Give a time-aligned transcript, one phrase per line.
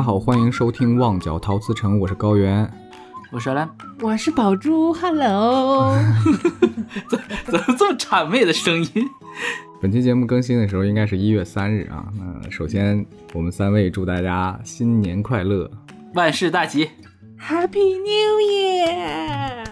[0.00, 2.66] 家好，欢迎收听《旺角陶瓷城》，我是高原。
[3.30, 3.70] 我是阿兰，
[4.00, 5.94] 我是宝珠，Hello。
[7.44, 9.06] 怎么这么谄媚的声音？
[9.78, 12.06] 本期节目更新的时候应该是一月三日啊。
[12.16, 15.70] 那首先，我们三位祝大家新年快乐，
[16.14, 16.88] 万事大吉
[17.38, 19.66] ，Happy New Year！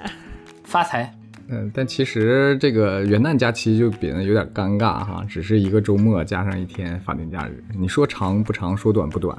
[0.62, 1.10] 发财。
[1.48, 9.34] 嗯，但其实这个元旦假期就变得有点尴尬哈，只是一个周末加上一天法定假日，你说长不长，说短不短。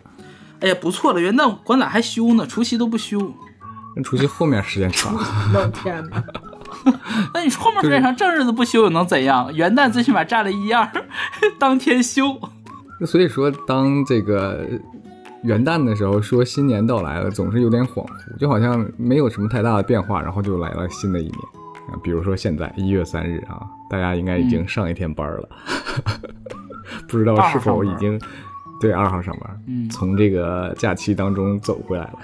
[0.61, 2.45] 哎呀，不错了，元旦管咋还休呢？
[2.45, 3.33] 除夕都不休。
[3.95, 5.15] 那除夕后面时间长，
[5.53, 6.23] 老天呐，
[7.33, 9.53] 那你说后面时间长，正日子不休又能怎样？
[9.53, 10.87] 元旦最起码占了一样，
[11.57, 12.39] 当天休。
[12.99, 14.65] 那所以说，当这个
[15.43, 21.39] 元旦的时候说新年到来了，总是有点恍惚，就好像没有什么太大的变化，然后就来了新的一年
[21.91, 21.95] 啊。
[22.03, 25.49] 比如说现在一月三日啊，大家应该已经上一天班了，
[27.07, 28.19] 不知道是否已经
[28.79, 32.19] 对二号上班，嗯，从这个假期当中走回来了。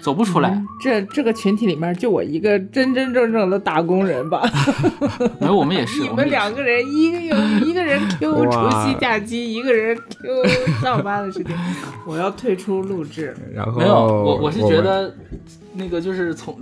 [0.00, 0.58] 走不出来。
[0.80, 4.42] 这这个群体里面就我一个真真正正的打工人吧？
[5.38, 6.00] 没有，我们也是。
[6.00, 10.44] 你们两个人，一个有一个人 Q 哇除夕假期，一个人 Q
[10.80, 11.54] 上班的事情，
[12.06, 13.36] 我要退出录制。
[13.52, 15.14] 然后没有，我我是觉们得
[15.74, 16.58] 那个就是从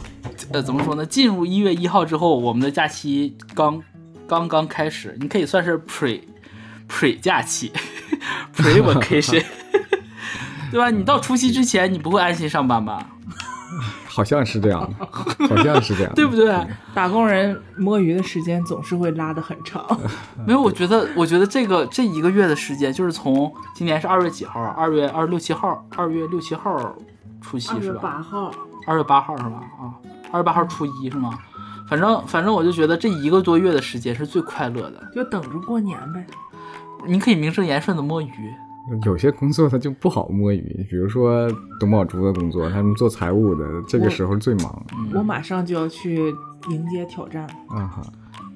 [0.51, 1.07] 呃怎么说呢？
[1.07, 3.81] 进入一月一号之后，我们的假期刚
[4.27, 6.21] 刚刚开始，你可以算是 pre
[6.89, 7.73] pre 假期
[8.57, 9.45] pre vacation，
[10.71, 10.91] 对吧？
[10.91, 13.07] 你到除夕之前，你不会安心上班吧？
[14.09, 15.07] 好像是这样的，
[15.47, 16.53] 好像是这样，对不对？
[16.93, 19.87] 打工人摸鱼的时间总是会拉得很长。
[20.45, 24.75] 没有，我觉得，我觉得这个这一个月的时间，就是从今年是二月几号啊？
[24.77, 26.97] 二月二十六七号，二月六七号
[27.41, 28.01] 除夕二月是吧？
[28.03, 28.51] 八号，
[28.89, 29.61] 二月八号是吧？
[29.79, 29.95] 啊，
[30.33, 31.39] 二月八号初一是吗？
[31.89, 36.27] 反正反正我就觉得这一个多月的时间是最快乐的，就等着过年呗。
[37.07, 38.29] 你可以名正言顺的摸鱼。
[39.05, 41.47] 有些工作它就不好摸鱼，比如说
[41.79, 46.35] 董宝珠的工作，他们做财务的，这个时候最忙我马上就要去
[46.71, 48.03] 迎接挑战，啊哈。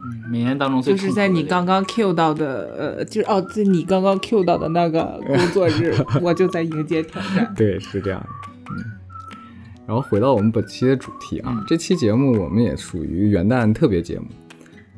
[0.04, 7.52] 嗯，每年当中最就是在你刚刚 Q 到的，呃，就是哦，在你刚刚 Q 到的那个 工作日，我就在迎接挑战。
[7.54, 8.26] 对，是这样的。
[8.70, 8.84] 嗯，
[9.86, 14.24] 然后回到我们本期的主题啊，这期节目我们也属于元旦特别节目。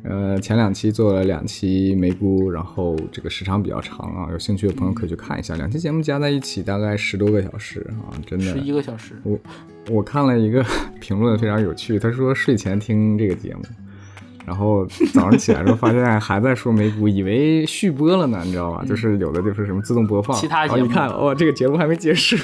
[0.07, 5.55] 呃，前两期做了两期梅姑，然后这个时长比较长啊，有兴趣的朋友可以去看一下。
[5.55, 8.45] 两期节目加在一起大概十多个小时啊，真的。
[8.45, 9.39] 十一个小时，我
[9.91, 10.63] 我看了一个
[11.01, 13.63] 评论非常有趣，他说睡前听这个节目，
[14.45, 18.85] 然后早上起来的时候发现还在说梅姑，以为续播了呢，你知道吧？
[18.87, 22.37] 就是有的就是什么自动播放，其他节目然后一看，哦、这个节目还没结束。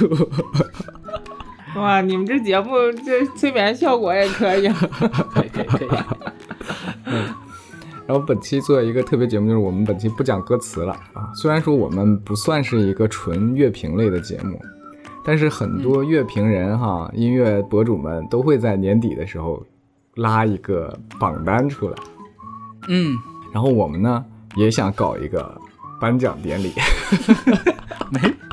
[1.77, 2.73] 哇，你们这节目
[3.05, 4.67] 这催眠效果也可以。
[5.31, 5.89] 可以可以可以。
[8.11, 11.31] 然后本期做一个特别节目，就是我们本期不讲歌词了啊。
[11.33, 14.61] 虽然说我们不算是一个纯乐评类的节目，
[15.25, 19.65] 但是很多乐评人哈、音乐博主们都会在年底的时候
[20.17, 21.97] 拉一个榜单出来。
[22.89, 23.17] 嗯，
[23.53, 24.25] 然后我们呢
[24.57, 25.57] 也想搞一个
[26.01, 26.73] 颁奖典礼，
[28.11, 28.50] 没。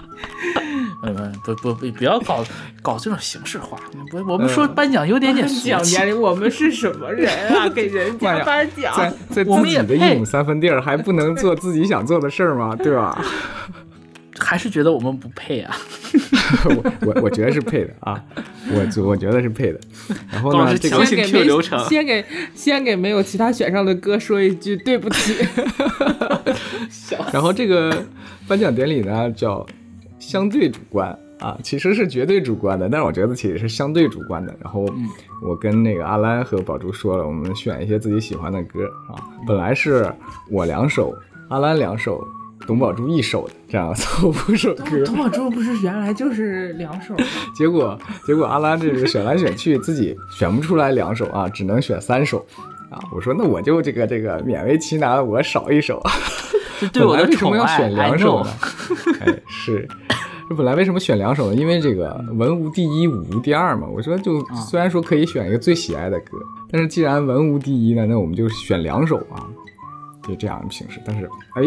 [1.04, 2.44] 呃不不不不要搞
[2.82, 3.78] 搞这种形式化，
[4.10, 7.70] 不，我们说颁奖有点点俗气奖年里我们是什么人啊？
[7.74, 12.76] 给人家颁奖，在在自己的一亩三分地儿还不能做自己想做的事儿吗？
[12.76, 13.24] 对吧？
[14.40, 15.76] 还是觉得我们不配啊。
[16.66, 18.24] 我我我觉得是配的啊，
[18.72, 19.80] 我我觉得是配的。
[20.32, 21.04] 然后呢这个
[21.44, 22.24] 流程先给
[22.56, 25.36] 先给没有其他选上的哥说一句对不起。
[27.34, 28.06] 然后这个
[28.48, 29.66] 颁奖典礼呢叫
[30.28, 34.54] 相对主观啊，其实是绝对主观的，但是我觉得其实是相对主观的。
[34.62, 34.86] 然后
[35.42, 39.16] 我跟那个阿兰和宝珠说了，我们选一些自己喜欢的歌啊，
[39.48, 40.12] 本来是
[40.52, 41.16] 我两首，
[41.48, 42.22] 阿兰两首，
[42.66, 47.24] 董宝珠一首的这样凑五首歌，董宝珠不是原来就是两首吗？
[47.56, 52.46] 结果结果阿兰这个选来选去，自己选不出来两首啊，只能选三首
[52.90, 53.00] 啊。
[53.16, 56.04] 我说那我就这个这个勉为其难，我少一首。
[56.80, 58.52] 这对我的本来为什么要选两首呢。？
[59.22, 59.88] 哎，是。
[60.50, 61.56] 这本来为什么选两首呢？
[61.56, 63.86] 因为这个文无第一，武无第二嘛。
[63.86, 66.38] 我说就啊虽然说可以选一个最喜爱的歌，
[66.72, 69.44] 但是既然文无第一呢，那我们就选两首啊，
[70.26, 71.02] 就这样的形式。
[71.06, 71.26] 但是
[71.56, 71.64] 哎，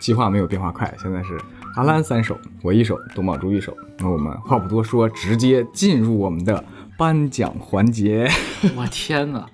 [0.00, 1.38] 计划没有变化快，现在是
[1.76, 3.72] 阿兰三首，我一首，董宝珠一首。
[3.98, 6.64] 那我们话不多说，直接进入我们的
[6.96, 8.28] 颁奖环节。
[8.76, 9.46] 我天哪！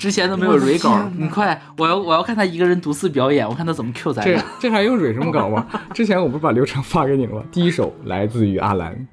[0.00, 4.42] 之前都没有蕊稿你快，我要我要看他一个人独自表演，我看他怎么 Q 咱这俩。
[4.58, 5.66] 这还用蕊什么稿吗？
[5.92, 7.42] 之前我不是把流程发给你了吗？
[7.52, 9.06] 第一首来自于阿兰，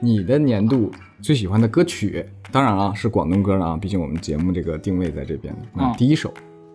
[0.00, 0.90] 你的年度
[1.20, 5.54] 最喜欢的歌曲，当然啊是广东歌了啊，毕竟我们节目这个定位在这边。
[5.74, 6.32] 那嗯第一首，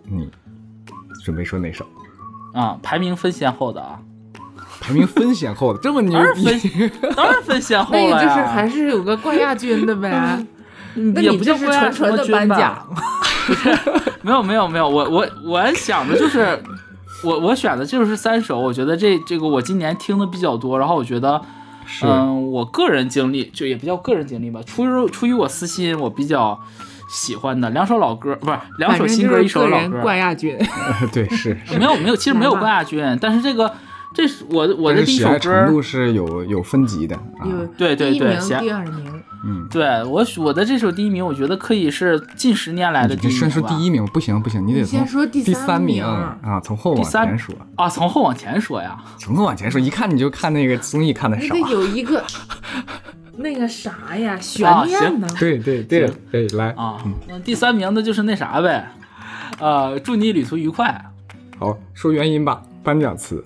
[0.08, 0.30] 你
[1.26, 1.84] 准备说哪首？
[2.54, 4.00] 啊，排名分先后的啊。
[4.80, 6.44] 排名分先后的，这么牛逼，
[7.16, 8.30] 当然分先后那个了呀。
[8.30, 10.46] 就是还是有个冠亚军的呗。
[11.14, 12.88] 那也不你这是纯纯的颁奖，
[14.22, 16.60] 没有没有没有，我我我想的就是，
[17.24, 21.42] 我我选的就是三首，我觉得这这个我今年听的比较多，然后我觉得，
[21.86, 26.60] 是嗯，我个人经历就也不叫个人经历吧，出于出于我私心，我比较
[27.10, 30.58] 喜欢的两首老歌，不是两首新歌，一首老歌，冠亚军。
[31.14, 31.58] 对是。
[31.80, 33.74] 没有没有，其实没有冠亚军，但是这个
[34.14, 37.46] 这是我我的第一首但是喜爱程歌，度是有有分级的啊。
[37.46, 43.62] 有对对第一名、第二名，嗯，对我我的这首第一名，我觉得可以是近十年来的第你先一名先。
[43.62, 49.02] 说第一名不行不行，你得从说第第三名名啊，从后往前说，啊，从后往前说呀。
[49.18, 51.64] 从后往前说，一看你就看那个综艺看的少那。
[51.64, 52.22] 个 有一个
[53.38, 55.28] 那个啥呀，悬啊念呢。
[55.40, 58.92] 对对对对，来，啊，那第三名的就是那啥呗，
[59.60, 61.06] 呃，祝你旅途愉快。
[61.58, 63.42] 好说原因吧，颁奖词。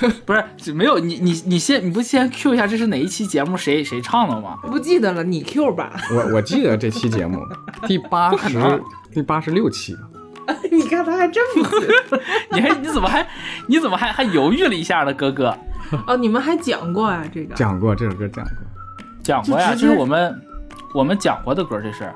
[0.26, 4.58] 不是，没有你你你先你不先 Q 一下这是哪一期节目谁谁唱的吗？
[4.62, 5.92] 不记得了，你 Q 吧。
[6.10, 7.38] 我我记得这期节目
[7.86, 8.80] 第八十可能
[9.12, 9.96] 第八十六期，
[10.70, 12.20] 你看他还这么记得
[12.52, 13.26] 你还你怎么还
[13.66, 15.56] 你怎么还还犹豫了一下呢，哥哥？
[16.06, 17.24] 哦，你们还讲过啊？
[17.32, 18.52] 这个讲过这首歌讲过。
[19.22, 20.42] 讲过呀，就是我们
[20.94, 22.12] 我们讲过的歌，这是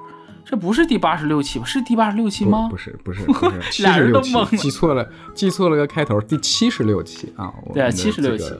[0.50, 1.64] 这不是第八十六期吧？
[1.64, 2.76] 是第八十六期吗不不？
[2.76, 8.54] 是不是不是 七俩十六期人都懵了，记错了记错了个开头，第七十六期啊，对们的76期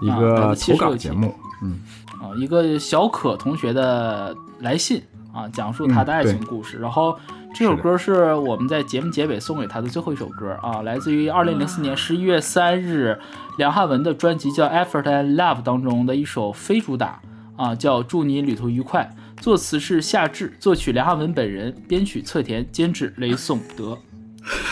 [0.00, 1.80] 一啊个76投稿期节目，嗯，
[2.18, 5.02] 啊，一个小可同学的来信
[5.34, 6.78] 啊，讲述他的爱情故事。
[6.78, 7.14] 然后
[7.54, 13.20] 这首歌是我们在节目结尾送给他的最后一首歌啊，来自于二零零四年十一月三日
[13.58, 17.20] 梁汉文的专辑叫《Effort and Love》当中的一首非主打
[17.56, 19.14] 啊，叫《祝你旅途愉快》。
[19.42, 23.98] 作词是夏至，作曲梁汉文本人，编曲侧田，监制雷颂德。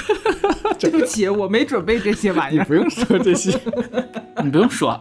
[0.78, 2.62] 对不起，我没准备这些玩意儿。
[2.62, 3.50] 你不用说这些，
[4.44, 4.96] 你不用说，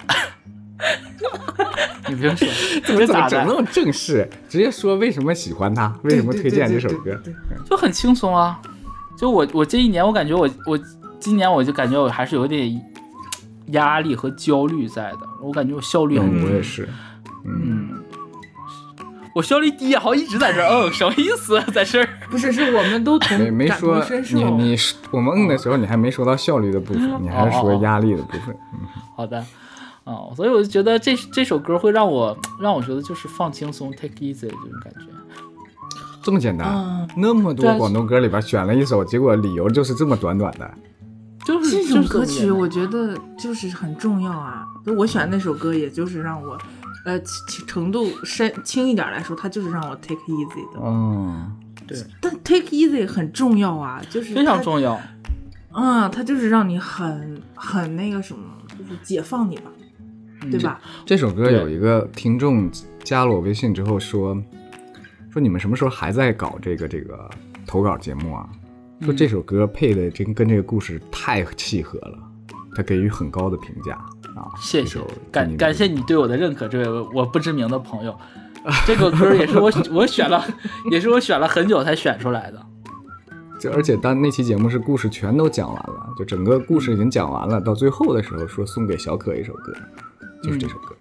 [2.07, 2.47] 你不用说，
[2.83, 3.29] 怎么咋的？
[3.29, 4.27] 怎么整那么正式？
[4.49, 7.21] 直接说为什么喜欢他，为什么推荐这首歌？
[7.69, 8.59] 就很轻松啊。
[9.15, 10.79] 就我我这一年，我感觉我我
[11.19, 12.81] 今年我就感觉我还是有点
[13.67, 15.19] 压力和焦虑在的。
[15.39, 16.89] 我感觉我效率很嗯，低，我也是，
[17.45, 17.89] 嗯，
[19.35, 21.61] 我效率低，好一直在这儿，嗯，什么意思？
[21.73, 22.09] 在这儿？
[22.29, 24.37] 不是，是我们都同没没感说同身受。
[24.37, 24.77] 你你
[25.11, 28.55] 我们嗯的时候，你还没说到效率的部分，你还是说压力的部分。
[28.73, 28.79] 嗯
[29.15, 29.43] 好的，
[30.05, 34.99] 哦，所以我就觉得这这首歌会让我让我觉得就是放轻松，take easy 这种感觉。
[36.21, 40.69] 这么简单啊，那么多啊广东歌里边选了一首，结果理由就是这么短短的。
[41.45, 44.65] 就是这种歌曲，我觉得就是很重要啊。
[44.85, 46.57] 就我选那首歌，也就是让我，
[47.09, 47.19] 呃，
[47.65, 50.79] 程度深轻一点来说，他就是让我 take easy 的。
[50.79, 51.51] 嗯，
[51.87, 54.99] 对但 take easy 很重要啊，就是非常重要。
[55.71, 58.43] 啊，它就是让你很很那个什么，
[58.77, 59.71] 就是解放你吧，
[60.41, 60.79] 嗯对吧？
[61.05, 62.69] 这首歌有一个听众
[63.03, 64.35] 加了我微信之后说，
[65.31, 67.29] 说你们什么时候还在搞这个这个
[67.65, 68.47] 投稿节目啊？
[69.01, 72.17] 说这首歌配的真跟这个故事太契合了，
[72.75, 73.97] 他给予很高的评价
[74.39, 74.47] 啊。
[74.61, 74.99] 谢谢
[75.31, 78.15] 感感谢你对我的认可，这位我不知名的朋友。
[78.85, 80.43] 这个歌也是我 我选了，
[80.91, 82.65] 也是我选了很久才选出来的。
[83.59, 89.73] 就而且当那期节目是故事全都讲完了，就整个故事已经讲完了，到最后的时候说送给小可一首歌，
[90.41, 90.95] 就是这首歌，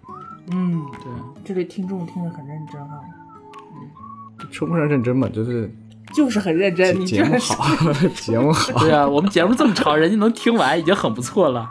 [0.52, 1.12] 嗯，对，
[1.44, 3.00] 这位听众听得很认真啊，
[4.40, 5.72] 嗯称不上认真吧，就是
[6.14, 6.98] 就是很认真。
[6.98, 8.78] 你节目好， 节目好。
[8.80, 11.70] 对啊，我们节目这么长，人家能听完已经很不错了。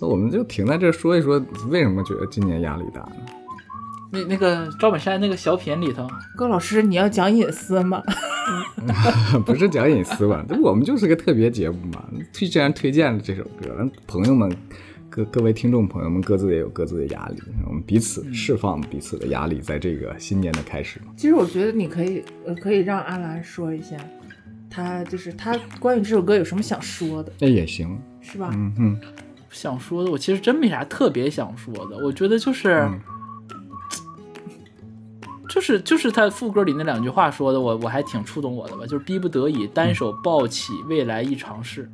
[0.00, 3.16] 那我们就停在这儿说一说，为什么觉得今年压力大呢？
[4.12, 8.02] 那那个赵本山那个小品里头，高老师，你要讲隐私吗？
[9.44, 10.44] 不是讲隐私吧？
[10.48, 12.04] 这我们就是个特别节目嘛。
[12.32, 14.54] 既然推荐了这首歌，让朋友们、
[15.10, 21.12] 各各位听众朋友们各自也有各自的压力，我们彼此释放彼此的压力，在这个新年的开始嘛。
[21.16, 23.96] 其实我觉得你可以，呃，可以让阿兰说一下，
[24.70, 28.50] 他就是他关于这首歌有什么想说的，那也行，是吧？
[28.54, 29.00] 嗯哼，
[29.50, 31.96] 想说的，我其实真没啥特别想说的。
[31.98, 33.00] 我觉得就是，嗯
[35.48, 38.84] 就是就是他副歌里那两句话说的，我我还挺触动我的吧。
[38.84, 41.90] 就是逼不得已单手抱起未来一尝试，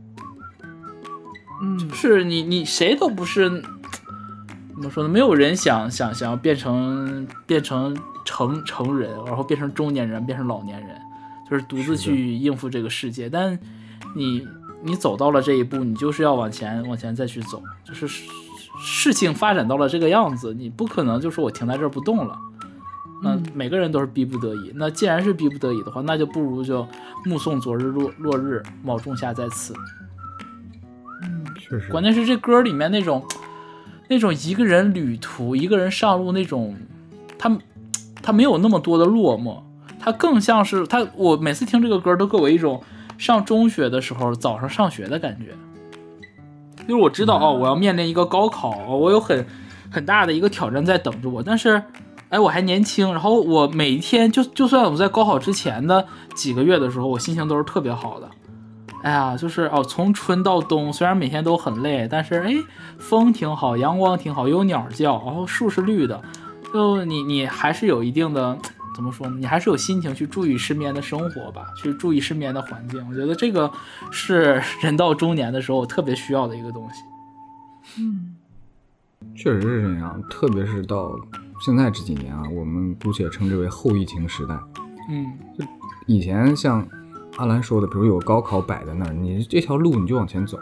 [1.62, 5.08] 嗯是你你谁都不是怎么说呢？
[5.08, 10.96] 没有人想想想要变成变成成成人，然后变成中年人，变成老年人，
[11.48, 13.28] 就是独自去应付这个世界。
[13.28, 13.56] 但
[14.16, 14.44] 你
[14.82, 18.24] 你走到了这一步，你就是要往前往前再去走，就是事
[18.80, 22.38] 事情发展到了这个样子，你不可能就说我停在这儿不动了。
[23.22, 24.72] 那嗯每个人都是逼不得已。
[24.74, 26.84] 那既然是逼不得已的话，那就不如就
[27.24, 29.72] 目送昨日落落日，卯仲夏在此。
[31.22, 33.24] 嗯确实，关键是这歌里面那种
[34.08, 36.76] 那种一个人旅途、一个人上路那种，
[37.38, 37.56] 他
[38.20, 39.62] 他没有那么多的落寞，
[40.00, 41.06] 他更像是他。
[41.14, 42.82] 我每次听这个歌都给我一种
[43.22, 45.54] 上中学的时候早上上学的感觉，
[46.88, 49.46] 就是我知道哦，我要面临一个高考，我有很
[49.90, 51.80] 很大的一个挑战在等着我，但是。
[52.32, 58.30] 哎，我还年轻，然后我每一天就就算我在高考之前的几个月的时候，我心情都是特别好的。
[59.02, 62.54] 哎呀，就是哦，从春到冬，虽然每天都很累，但是哎，
[62.98, 66.22] 风挺好，阳光挺好，有鸟叫，然后树是绿的，
[66.72, 68.56] 就你你还是有一定的
[68.94, 69.36] 怎么说呢？
[69.38, 73.06] 你还是有心情去注意身边的生活吧，去注意身边的环境。
[73.08, 73.70] 我觉得这个
[74.10, 77.02] 是人到中年的时候特别需要的一个东西。
[78.00, 78.36] 嗯，
[79.34, 81.14] 确实是这样，特别是到。
[81.64, 84.58] 现在这几年啊，我们姑且称之为后疫情时代。
[85.08, 85.64] 嗯，就
[86.06, 86.84] 以前像
[87.36, 90.58] 阿兰说的，比如有高考摆在那儿，你这条路你就往前走，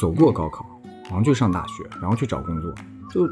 [0.00, 0.64] 走过高考，
[1.06, 2.72] 然后去上大学，然后去找工作，
[3.10, 3.26] 就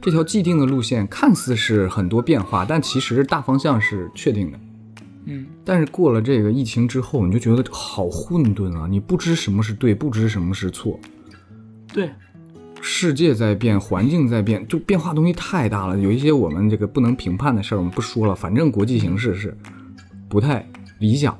[0.00, 4.60] 这条既定的路线，看似是很多变化，但其实大方向是确定的。
[5.26, 10.98] 嗯，但是过了这个疫情之后，你就觉得好混沌啊，你不知什么是对，不知什么是错。
[11.92, 12.10] 对。
[12.82, 15.98] 世界在变，环境在变，就变化东西太大了。
[15.98, 18.34] 有一些我们这个不能评判的事儿，我们不说了。
[18.34, 19.54] 反正国际形势是
[20.30, 20.66] 不太
[20.98, 21.36] 理想，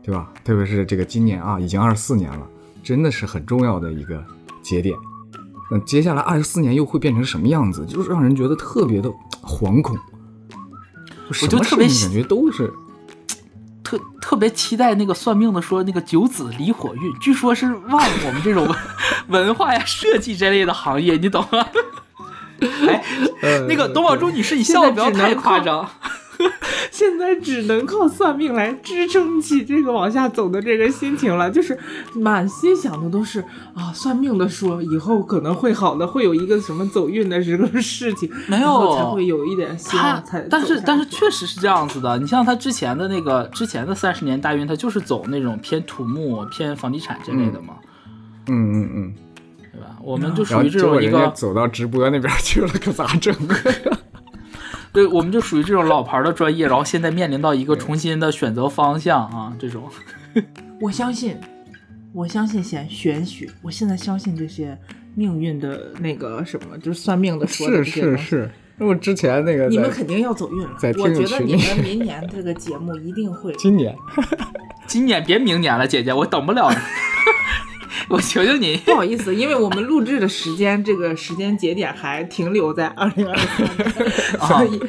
[0.00, 0.32] 对吧？
[0.44, 2.46] 特别是这个今年啊，已经二四年了，
[2.84, 4.24] 真的是很重要的一个
[4.62, 4.96] 节点。
[5.70, 7.86] 那接下来二十四年又会变成什么样子？
[7.86, 9.10] 就是让人觉得特别的
[9.42, 9.96] 惶恐。
[11.42, 12.72] 我就特别感觉都是。
[13.82, 18.72] 特特别期待那个算命的说那个九子离火运，据说是旺我们这种
[19.26, 21.66] 文化呀、设计这类的行业，你懂吗？
[22.86, 23.02] 哎，
[23.68, 25.88] 那个董宝珠女士，你笑的不要太夸张。
[26.90, 31.78] 现在只能靠算命来支撑起这个往下走的这个心情了，就是
[32.14, 33.40] 满心想的都是
[33.74, 40.24] 啊，算命的说以后可能会好的，会有一个什么走运的这个事情，没有才会有一点希望。
[40.24, 47.74] 才但是但是确实是这样子的，你像他之前的那个之前的三十年大运，他就是走那种偏土木、偏房地产之类的嘛。
[48.48, 49.14] 嗯嗯嗯，
[49.72, 49.96] 对吧？
[50.02, 53.34] 我们就属于这种一个走到直播那边去了，可咋整？
[54.92, 59.88] 对，我们就属于这种老牌的专业，然后现在面临到一个重新的选择方向啊，这种。
[60.80, 61.36] 我相信，
[62.12, 64.76] 我相信玄玄学，我现在相信这些
[65.14, 73.52] 命运的那个什么，就是算命的说的是是是，那么之前那个你们肯定要走运了，我觉得你们 明年这个节目一定会。
[73.54, 73.94] 今年，
[74.88, 76.76] 今年别明年了，姐姐，我等不了了。
[78.10, 84.80] 我求求你，不好意思，因为我们录制的时间这个时间节点还停留在二零二三， 所以，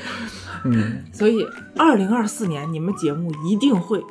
[0.66, 1.46] 嗯， 所以
[1.78, 4.04] 二零二四年你们节目一定会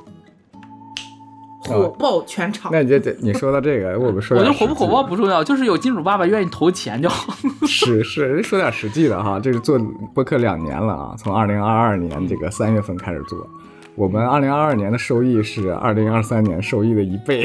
[1.65, 2.71] 火爆全场。
[2.73, 7.35] 那你这这你说到这个，我们说， 我觉得火不火爆不重要，就是有金主爸爸愿意投钱就好。
[7.67, 9.77] 是是，人说点实际的哈，这是做
[10.15, 13.45] 播客两年了啊，从二零二二年这个三月份开始做，
[13.97, 17.45] 我们二零二二年的收益是二零二三年收益的一倍。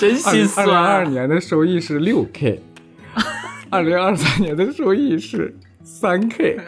[0.00, 0.66] 真心酸。
[0.66, 2.62] 二零二二年的收益是六 k，
[3.68, 5.54] 二零二三年的收益是
[5.84, 6.58] 三 k。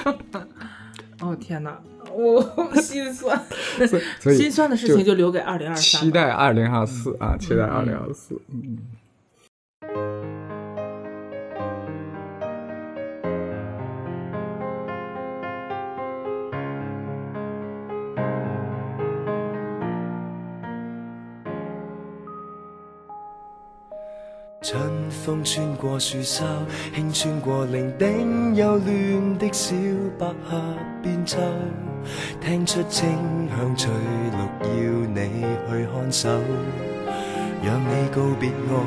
[1.20, 1.78] 哦天哪，
[2.10, 2.42] 我
[2.80, 3.38] 心酸。
[4.18, 5.82] 所以心酸的事情就留给二零二三。
[6.00, 8.40] 期待二零二四啊，期待二零二四。
[8.50, 8.78] 嗯。
[24.70, 26.44] 春风穿过树梢，
[26.94, 29.74] 轻穿过伶仃又乱的小
[30.16, 30.62] 百合
[31.02, 31.38] 变秋，
[32.40, 33.08] 听出清
[33.48, 33.90] 香翠
[34.30, 36.28] 绿，要你去看守，
[37.64, 38.86] 让你告别我，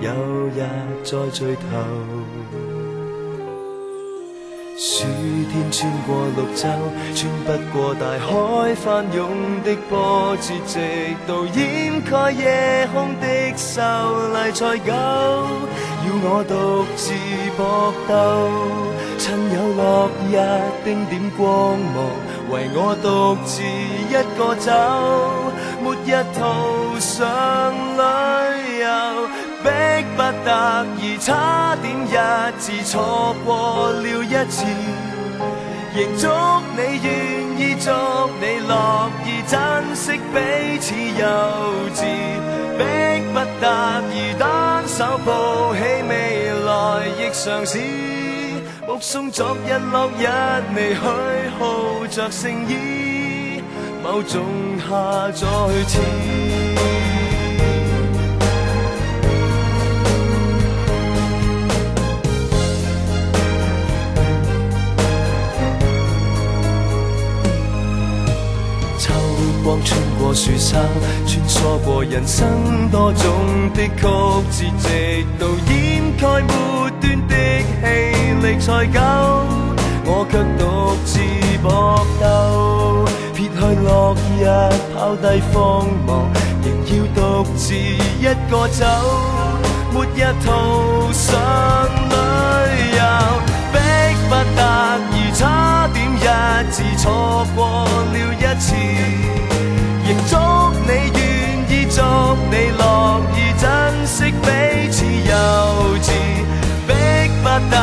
[0.00, 0.10] 有
[0.48, 0.66] 日
[1.04, 2.11] 再聚头。
[5.02, 5.08] 暑
[5.50, 6.68] 天穿过绿洲，
[7.16, 9.20] 穿不过大海翻涌
[9.64, 10.78] 的波折，直
[11.26, 13.82] 到掩盖夜空的秀
[14.28, 14.92] 丽才够。
[16.04, 17.12] 要我独自
[17.56, 18.12] 搏斗，
[19.18, 20.32] 趁有落日
[20.84, 21.96] 丁点光芒，
[22.52, 23.60] 为我独自
[24.08, 24.70] 一个走，
[25.82, 26.38] 末日途
[27.00, 27.20] 上
[27.96, 28.06] 旅游。
[28.06, 28.41] 迫
[30.16, 34.64] 不得已，差点一次错过了一次，
[35.94, 36.28] 仍祝
[36.76, 37.10] 你愿
[37.58, 37.90] 意，祝
[38.40, 39.56] 你乐意，珍
[39.94, 41.24] 惜彼此幼
[41.94, 42.04] 稚。
[42.78, 42.80] 迫
[43.32, 47.78] 不得已，单手抱起未来，亦尝试
[48.86, 50.26] 目送昨日落日
[50.74, 51.00] 离去，
[51.58, 53.62] 耗着诚意，
[54.02, 54.42] 某种
[54.78, 55.46] 下再
[55.84, 56.41] 次。
[69.62, 70.76] 光穿過樹梢，
[71.26, 73.32] 穿梭過人生多種
[73.74, 74.02] 的曲
[74.50, 77.34] 折，直到掩蓋末端的
[77.80, 77.86] 氣
[78.42, 78.98] 力才夠。
[80.04, 80.60] 我卻獨
[81.04, 81.20] 自
[81.62, 84.42] 搏鬥，撇去落日，
[84.94, 86.26] 抛低荒漠，
[86.64, 88.84] 仍要獨自一個走。
[89.92, 91.30] 末日途上
[92.10, 92.12] 旅
[92.96, 93.00] 遊，
[93.70, 93.74] 迫
[94.28, 94.60] 不得
[95.12, 96.18] 已，差點一
[96.72, 97.06] 次錯
[97.54, 98.74] 過了一次，
[102.02, 102.08] 祝
[102.50, 105.32] 你乐意珍惜彼此幼
[106.02, 106.10] 稚，
[106.88, 106.90] 迫
[107.42, 107.76] 不得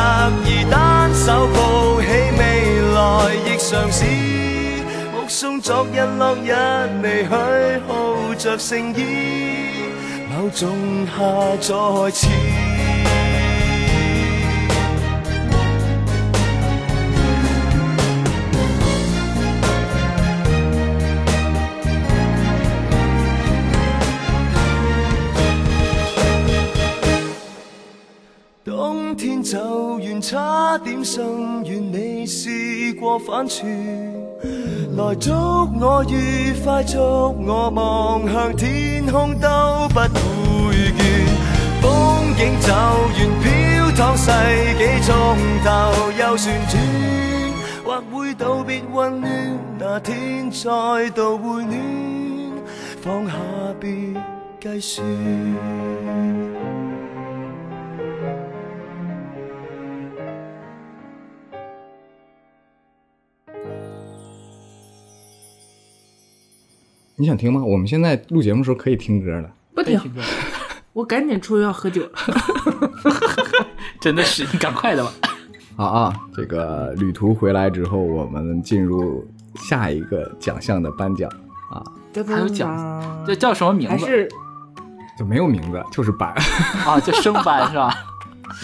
[0.44, 1.58] 已单手抱
[2.02, 2.06] 起
[2.38, 2.40] 未
[2.92, 2.98] 来，
[3.46, 4.04] 亦尝试
[5.12, 6.52] 目送昨日落日
[7.02, 7.32] 離去，
[7.88, 8.98] 耗着诚意。
[10.28, 10.68] 某种
[11.06, 11.12] 下
[11.56, 12.26] 再次。
[29.20, 31.22] 天走完，差點心
[31.66, 33.66] 願你試過反轉。
[34.96, 41.04] 來祝我愉快，祝我望向天空都不會倦。
[41.82, 42.72] 風景走
[43.12, 44.30] 完，飄蕩世
[44.80, 45.12] 紀鐘
[45.66, 45.68] 頭
[46.18, 46.78] 又旋轉，
[47.84, 51.76] 或會道別混亂，那天再度回暖，
[53.02, 53.32] 放下
[53.82, 54.16] 別
[54.62, 55.04] 計算。
[67.20, 67.62] 你想听吗？
[67.62, 69.50] 我们现在录节目的时候可以听歌了。
[69.74, 70.22] 不听，听歌
[70.94, 72.10] 我赶紧出去要喝酒了。
[74.00, 75.12] 真的是你赶快的吧。
[75.76, 79.22] 好啊，这个旅途回来之后，我们进入
[79.54, 81.30] 下一个奖项的颁奖
[81.70, 81.84] 啊，
[82.26, 83.92] 还有奖这叫什么名字？
[83.92, 84.26] 还是
[85.18, 86.30] 就没有名字，就是颁。
[86.86, 87.94] 啊，就升班是吧？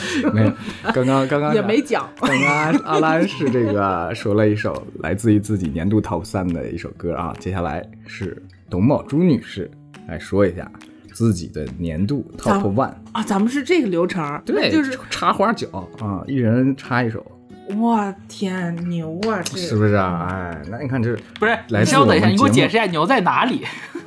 [0.32, 0.52] 没有，
[0.92, 2.08] 刚刚刚刚也没讲。
[2.20, 9.70] 刚刚阿兰是这个说了一首来自于自己年度 top 三的一首歌啊，接下来是董宝珠女士
[10.08, 10.70] 来说一下
[11.12, 17.24] 自己的年度 top one 啊，咱们是这个流程，对，就是插花脚啊，一人插一首，
[17.80, 20.28] 哇天牛啊，这是不是啊？
[20.30, 23.64] 哎，那你看这不是，来你稍等一下，你给我解释一下牛在哪里？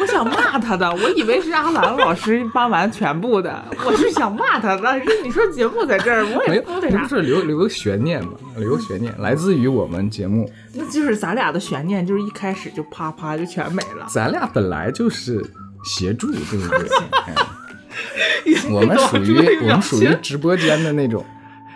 [0.00, 5.00] 我想骂他的，我以为是阿兰老师搬完全部的，我是想骂他的。
[5.04, 14.06] 是你说节目在这儿，我也不那啥不，是留留个悬念嘛，留个悬念，来自于我们节目，那就是咱俩的悬念，就是一开始就啪啪就全没了。
[14.08, 15.44] 咱俩本来就是
[15.84, 16.88] 协助，对不对？
[17.26, 17.34] 哎
[18.70, 21.24] 我们属于我们属于直播间的那种，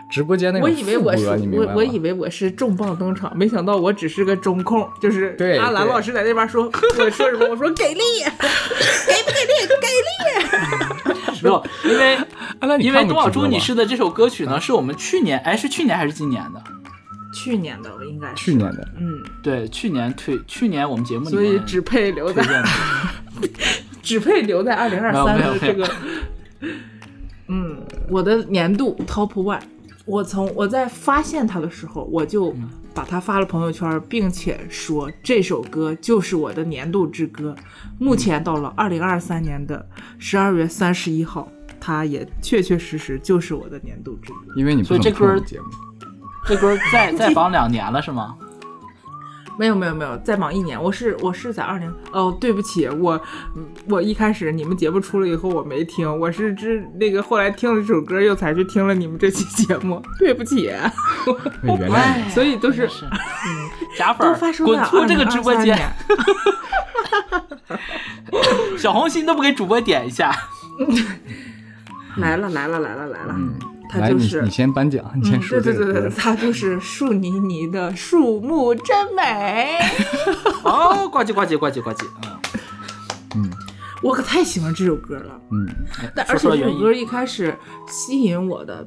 [0.08, 6.64] 直播间那个我以为我是我，我以为我是重磅登场，没想到我只是个中控，就是对对阿兰老师在那边说，
[6.98, 7.48] 我说什么？
[7.48, 9.52] 我说给力，给不给力？
[9.80, 11.34] 给力！
[11.42, 12.16] 没有，因为
[12.60, 16.62] 阿兰，因为看过董宝珠女士的这首歌曲呢，是我们去年哎是去年还是今年的？
[17.34, 22.42] 去年的我应该是去年的，嗯，对，去年推去年我们节目里所以只配留在。
[24.02, 25.90] 只配留在二零二三的这个，
[27.48, 27.76] 嗯，
[28.08, 29.60] 我的年度 top one。
[30.06, 32.54] 我从我在发现他的时候，我就
[32.94, 37.54] 把他发了朋友圈，并且说这首歌就是我的年度之歌。
[37.98, 39.84] 目前到了二零二三年的
[40.18, 41.48] 十二月三十一号，
[41.80, 44.38] 它也确确实实就是我的年度之歌。
[44.56, 45.66] 因为你不所以这歌节目，
[46.46, 48.36] 这歌再 再榜两年了是吗？
[49.58, 50.80] 没有没有没有，再忙一年。
[50.80, 53.20] 我是我是在二零哦，对不起，我
[53.88, 60.70] 我一开始你们节目出了以后我没听，我是之那个后来听了这首歌，又才去听了你们这期节目，对不起。
[61.62, 62.30] 会原谅哎你。
[62.32, 63.04] 所以都是是，
[63.98, 65.78] 假粉都儿发生滚出这个直播间，
[68.76, 70.30] 小红心都不给主播点一下。
[72.16, 73.54] 来了来了来了来了，嗯，
[74.00, 79.78] 他就是来你你先颁奖，你先嗯，说这个对对对对，他就是 树泥泥的树木真美。
[80.64, 83.50] 哦，呱唧呱唧呱唧呱唧，嗯，嗯
[84.02, 85.66] 我可太喜欢这首歌了，嗯，
[86.00, 87.56] 哎但而且这首歌一开始
[87.88, 88.86] 吸引我的，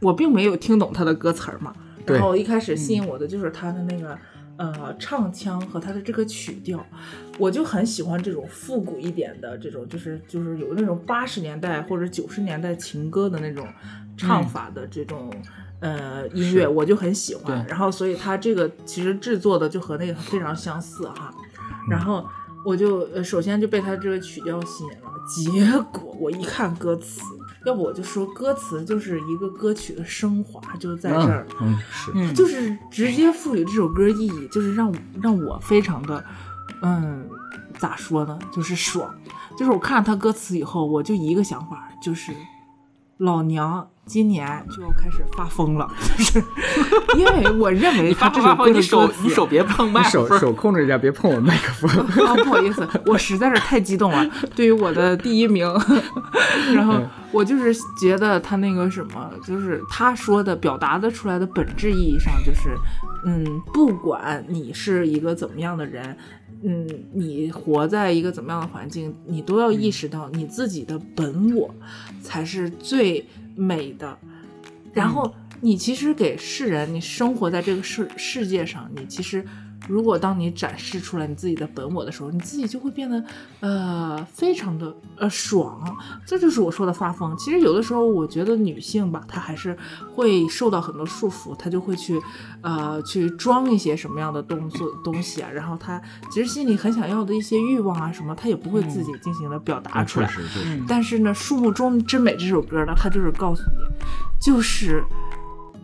[0.00, 1.72] 我并没有听懂它的歌词儿嘛。
[2.04, 4.16] 对然后一开始吸引我的就是它的那个、
[4.58, 6.84] 呃唱腔和它的这个曲调，
[7.36, 13.66] 我就很喜欢这种复古一点的这种，就是就是有那种八十年代或者九十年代情歌的那种
[14.16, 15.30] 唱法的这种。
[15.78, 21.30] 呃，音乐我就很喜欢，然后所以它这个其实制作的就和那个非常相似哈，
[21.90, 22.26] 然后
[22.64, 27.20] 我就呃首先就被它这个曲调吸引了，结果我一看歌词，
[27.66, 36.24] 要不我就说歌词就是一个歌曲的升华，就在这儿，嗯，是，嗯，就是直接赋予这首歌意义，就是让让我非常的
[36.80, 37.28] 嗯，
[37.78, 39.14] 咋说呢，就是爽。
[39.58, 42.32] 就是我看了他歌词以后，我就一个想法，就是
[43.18, 46.42] 老娘今年就要开始发疯了， 就是
[47.18, 48.72] 因为我认为他发不发疯？
[48.72, 50.38] 这首歌的你手歌词你手别碰麦你手克风。
[50.38, 51.90] 手控制一下，别碰我麦克风。
[52.24, 55.66] 啊，不好意思，我实在是太激动了，对于我的第一名，
[56.72, 57.00] 然后
[57.32, 62.76] 我就是觉得他那个什么，就是他说的表达的出来的本质意义上，就是，
[63.24, 66.16] 嗯，不管你是一个怎么样的人，
[66.62, 71.74] 嗯，你活在一个怎么样的环境，你都要意识到你自己的本我
[72.22, 74.16] 才是最美的，
[74.92, 79.44] 然后你其实给世人，你生活在这个世世界上，你其实
[79.88, 83.22] 如果当你展示出来你自己的本我的时候，你自己就会变得
[83.60, 85.80] 呃非常的呃爽，
[86.26, 87.36] 这就是我说的发疯。
[87.36, 89.76] 其实有的时候我觉得女性吧，她还是
[90.12, 92.20] 会受到很多束缚，她就会去
[92.62, 100.28] 呃去装一些什么样的动作东西啊，然后她其实心里很想要的一些欲望啊什么，她也不会自己进行的表达出来。
[100.88, 103.78] 但是呢，《树木中之美》这首歌呢，它就是告诉你，
[104.40, 105.04] 就是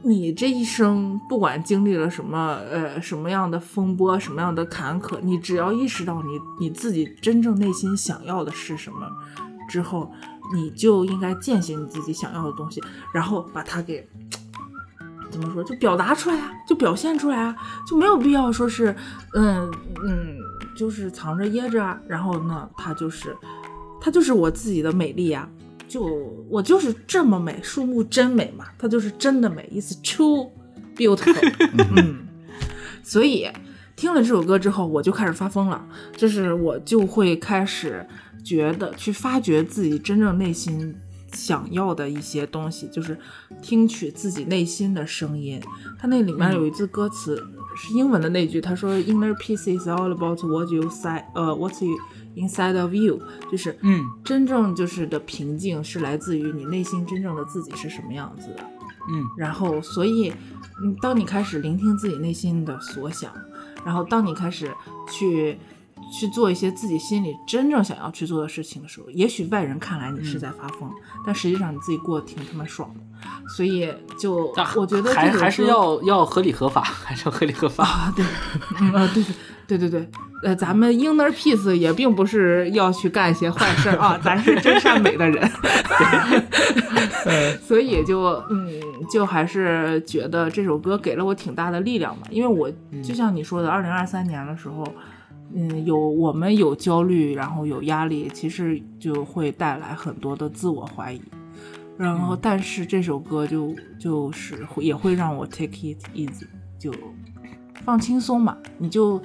[0.03, 9.09] 你这一生不管经历了什么，呃，什么样的风波，什么样的坎坷，你只要意识到你你自己真正内心想要的是什么
[9.69, 10.13] 之后，
[10.55, 14.09] 你就应该践行你自己想要的东西，然后把它给。
[15.31, 15.65] 怎么说？
[15.65, 17.57] 就表达出来啊，就表现出来啊，
[17.89, 18.95] 就没有必要说是，
[19.33, 19.73] 嗯
[20.07, 20.37] 嗯，
[20.77, 21.99] 就是藏着掖着啊。
[22.07, 23.35] 然后呢，它就是，
[23.99, 25.49] 它就是我自己的美丽啊，
[25.93, 26.03] 就
[26.49, 30.49] 我就是这么美，树木真美嘛，它就是真的美，it's true
[30.97, 31.53] beautiful。
[31.95, 32.27] 嗯，
[33.03, 33.47] 所以
[33.95, 38.07] 听了这首歌之后，我就开始发疯了，就是我就会开始
[38.43, 40.95] 觉得去发掘自己真正内心
[41.35, 43.19] 想要的一些东西，就是
[43.61, 45.61] 听取自己内心的声音。
[45.99, 47.37] 它那里面有一句歌词、
[47.77, 51.95] 是英文的那句，他说 “Inner peace is all about what you say，呃、what's you
[52.37, 58.65] inside of you”，就是嗯真正就是的平静是来自于你内心真正的自己是什么样子的。
[59.11, 60.33] 嗯然后，所以，
[60.85, 63.33] 嗯，当你开始聆听自己内心的所想，
[63.85, 64.73] 然后当你开始
[65.11, 65.59] 去
[66.13, 70.89] 去做一些自己心里真正想要去做的事情的时候，也许外人看来你是在发疯，
[71.27, 73.01] 但实际上你自己过得挺他妈爽的。
[73.57, 77.85] 所以就，啊我觉得还还是要要合理合法，还是要合理合法。
[77.85, 78.25] 啊，对，
[78.81, 79.35] 嗯啊，对对
[79.79, 80.09] 对对对，
[80.45, 85.51] 呃，咱们 inner peace 也并不是要去干一些坏事儿啊， 咱是真善美的人，
[87.63, 88.69] 所以就嗯，
[89.11, 92.71] 就还是觉得这首歌给了我挺大的力量吧，因为我
[93.03, 94.87] 就像你说的，二零二三年的时候。
[95.55, 101.21] 嗯，有我们有焦虑，然后有压力，其实就会带来很多的自我怀疑。
[101.99, 106.47] 然后，但是这首歌就就是会也会让我 take it easy，
[106.79, 106.91] 就
[107.85, 109.21] 放轻松嘛，你就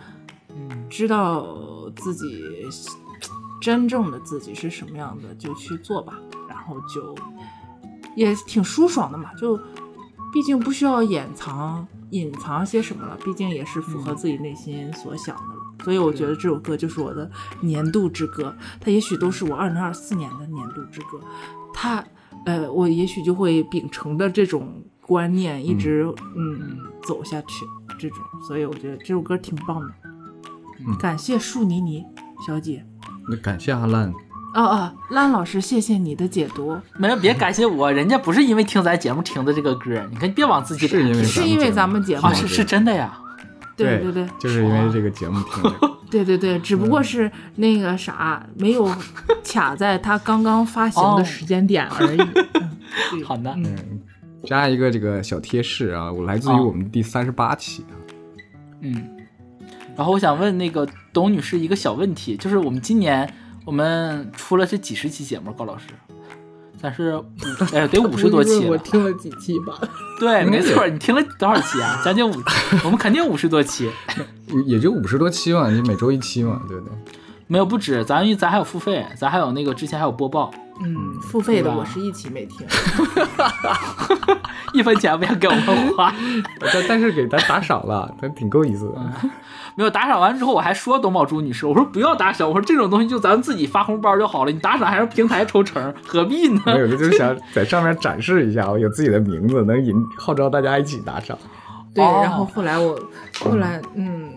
[0.89, 1.57] 知道
[1.95, 2.43] 自己
[3.61, 7.15] 真正的自己是什么样的，就去做吧，然后就
[8.15, 9.57] 也挺舒爽的嘛，就
[10.31, 15.61] 毕竟不需要掩藏隐藏些什么了，毕竟也是符合自己内心所想的了。
[15.83, 17.29] 所以我觉得这首歌就是我的
[17.61, 21.19] 年度之歌，它也许都是我二零二四年的年度之歌。
[21.73, 22.03] 它，
[22.45, 26.03] 呃，我也许就会秉承的这种观念一直
[26.35, 27.65] 嗯走下去，
[27.99, 29.93] 这种，所以我觉得这首歌挺棒的。
[30.99, 32.05] 感谢树妮妮
[32.45, 32.85] 小姐。
[33.29, 34.09] 那感谢阿烂，
[34.53, 43.19] 哦哦，烂老师，谢谢你的解读，没有，别感谢我，人家不是因为听咱节目听的这个歌，你看别往自己是因为脸上贴是因为咱们节目啊，，是是真的呀。
[43.75, 45.73] 对对对，就是因为这个节目听的。
[46.09, 48.89] 对对对，只不过是那个啥，没有
[49.43, 52.17] 卡在他刚刚发行的时间点而已。
[52.55, 52.69] 嗯
[53.11, 53.75] 对好的，嗯，
[54.45, 57.93] 加一个这个小贴士啊，我来自于哦我们第三十八期啊。
[58.81, 59.16] 嗯。
[59.97, 63.27] 然后我想问那个董女士一个小问题，就是我们今年
[63.65, 65.85] 我们出了这几十期节目，高老师，
[66.79, 67.25] 咱是五
[67.73, 69.73] 哎得五十多期 我，听了几期吧。
[70.19, 71.99] 对，没错，你听了多少期啊？
[72.05, 72.33] 将近五，
[72.85, 73.89] 我们肯定五十多期，
[74.53, 76.93] 也也就五十多期嘛，你每周一期嘛，对不对？
[77.47, 82.65] 没有不止，咱咱还有付费，咱还有那个之前还有播报，嗯，付费的我是一期没听。
[84.73, 86.13] 一分钱不要给我们花。
[86.73, 89.29] 但但是给咱打赏了，咱挺够意思的。
[89.75, 96.61] 没有打赏完之后，我还说董宝珠女士，我说不要打赏，我说这种东西就咱们自己发红包就好了，你打赏还是平台抽成，何必呢？
[96.65, 101.37] 没有，就是想 在上面展示一下，我有自己的名字，能引号召大家一起打赏。
[101.93, 102.99] 对，哦然后后来我
[103.39, 104.31] 后来嗯，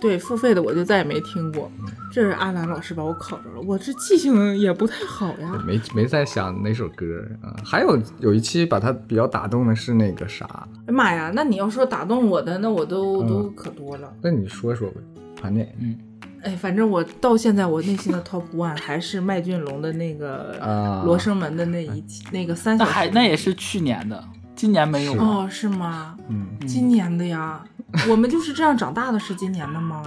[0.00, 1.70] 对付费的我就再也没听过。
[2.12, 5.62] 这是阿兰老师把我考着了，我这记性也不太好呀。
[5.64, 7.04] 没没在想哪首歌
[7.40, 7.54] 啊？
[7.64, 14.12] 还有有一期把他比较打动的是那个啥，哎妈呀，那你要说打动我的，那我都、嗯都可多了。
[14.22, 14.96] 那你说说呗，
[15.40, 15.72] 盘点。
[15.80, 15.96] 嗯，
[16.42, 22.96] 哎，反正我到现在我内心的 top one 还是麦浚龙的那个啊罗生门的那一期那个三那小时。
[22.96, 24.24] 还那也是去年的，
[24.56, 25.24] 今年没有啊。
[25.24, 26.16] 哦，是吗？
[26.28, 27.62] 嗯，今年的呀，
[28.08, 30.02] 我们就是这样长大的，是今年的吗？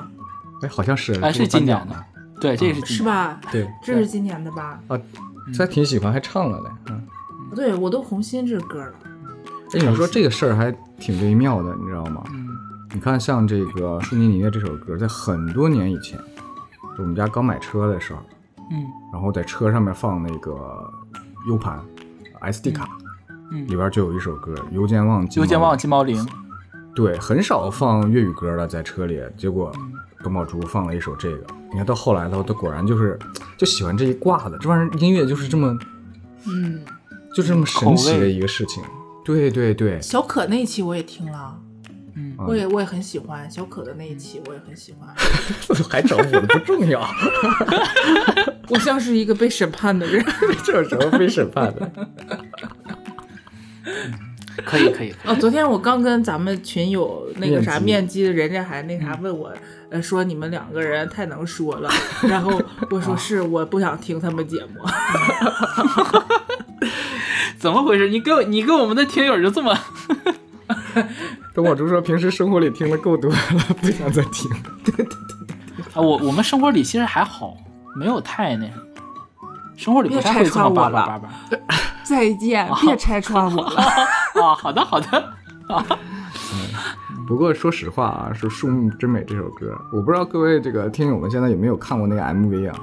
[0.61, 2.05] 哎，好像是，哎，是今年的
[2.39, 2.97] 对，这也是今年。
[2.97, 3.41] 是吧？
[3.51, 4.79] 对，这是今年的吧？
[4.87, 4.97] 啊，
[5.53, 6.69] 这还挺喜欢，还唱了嘞。
[6.89, 7.01] 嗯，
[7.55, 8.93] 对，我都红心这歌了。
[9.73, 12.23] 哎，你说这个事儿还挺微妙的，你知道吗？
[12.31, 12.47] 嗯
[12.93, 16.15] 你看，像这个舒妮妮的这首歌，在很多年以前，
[16.95, 18.19] 就我们家刚买车的时候，
[18.71, 20.93] 嗯然后在车上面放那个
[21.47, 21.79] U 盘、
[22.41, 22.87] SD 卡，
[23.51, 26.23] 嗯里边就有一首歌《邮件忘记邮件忘了金毛铃，
[26.95, 29.71] 对，很少放粤语歌的，在车里，结果
[30.23, 31.43] 董宝珠放了一首这个。
[31.71, 33.17] 你看到后来的话，他果然就是
[33.57, 35.75] 就喜欢这一挂的，这玩意儿音乐就是这么
[36.47, 36.83] 嗯，
[37.35, 38.83] 就这么神奇的一个事情。
[39.25, 41.59] 对对对，小可那一期我也听了，
[42.15, 45.09] 嗯，啊我也我也很喜欢小可的那一期，我也很喜欢。
[45.89, 47.01] 还找我的不重要
[48.69, 50.23] 我像是一个被审判的人。
[50.63, 51.91] 这有什么被审判的？
[54.65, 59.51] 可以可以，哦，昨天我刚跟咱们群友那个啥面面基，人家还那啥问我，
[59.89, 61.89] 呃，说你们两个人太能说了，
[62.27, 64.81] 然后我说是，我不想听他们节目。
[67.57, 68.09] 怎么回事？
[68.09, 69.75] 你跟你跟我们的听友就这么，
[71.53, 73.37] 东宝珠说平时生活里听的够多了，
[73.81, 74.51] 不想再听。
[74.83, 75.15] 对对对
[75.93, 77.55] 啊，我我们生活里其实还好，
[77.95, 78.83] 没有太那什么，
[79.77, 81.29] 生活里不太会这么叭叭叭叭。
[82.03, 83.81] 再见，别拆穿我了。
[83.81, 85.17] 啊， 好的好的，
[85.67, 85.85] 啊
[87.25, 92.75] 不过说实话啊，是《树木之美》这首歌，我不知道各位这个听友们现在有没有看过那个 MV 啊？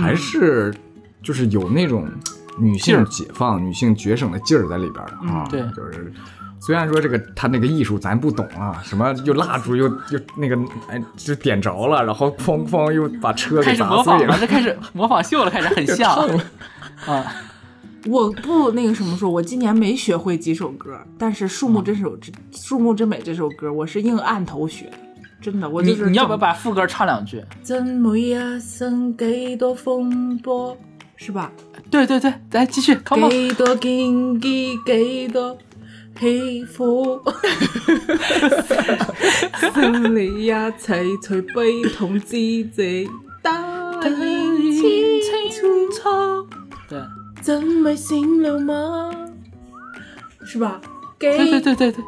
[0.00, 0.72] 还是
[1.20, 2.08] 就是有那种
[2.56, 5.44] 女性解放、女性觉醒的劲儿在里边的啊。
[5.50, 6.12] 对就是
[6.60, 10.56] 虽然说这个他那个艺术咱不懂啊，什么又蜡烛又又那个
[10.88, 16.40] 哎就点着了，然后哐哐又把车给砸碎了模仿了，，这开始模仿秀了，开始很像 了
[17.06, 17.26] 啊。
[18.06, 22.16] 我不那个什么说，我今年没学会几首歌，但是《树木这首
[22.52, 24.92] 《树木之美》这首歌，我是硬按头学的，
[25.42, 27.42] 真的，我就是你要不要把副歌唱两句？
[27.62, 30.76] 真每一生给多风波，
[31.16, 31.52] 是吧？
[31.90, 32.94] 对对对，来继续。
[32.94, 35.58] 幾多荊棘，幾多
[36.18, 37.20] 起伏，
[39.60, 43.06] 心里一切隨悲痛之際，
[43.42, 44.10] 大言
[44.72, 45.60] 清
[45.90, 46.48] 楚，
[46.88, 46.98] 对
[47.42, 49.10] 真咪醒了吗？
[50.44, 50.80] 是吧？
[51.18, 52.04] 对对对对对，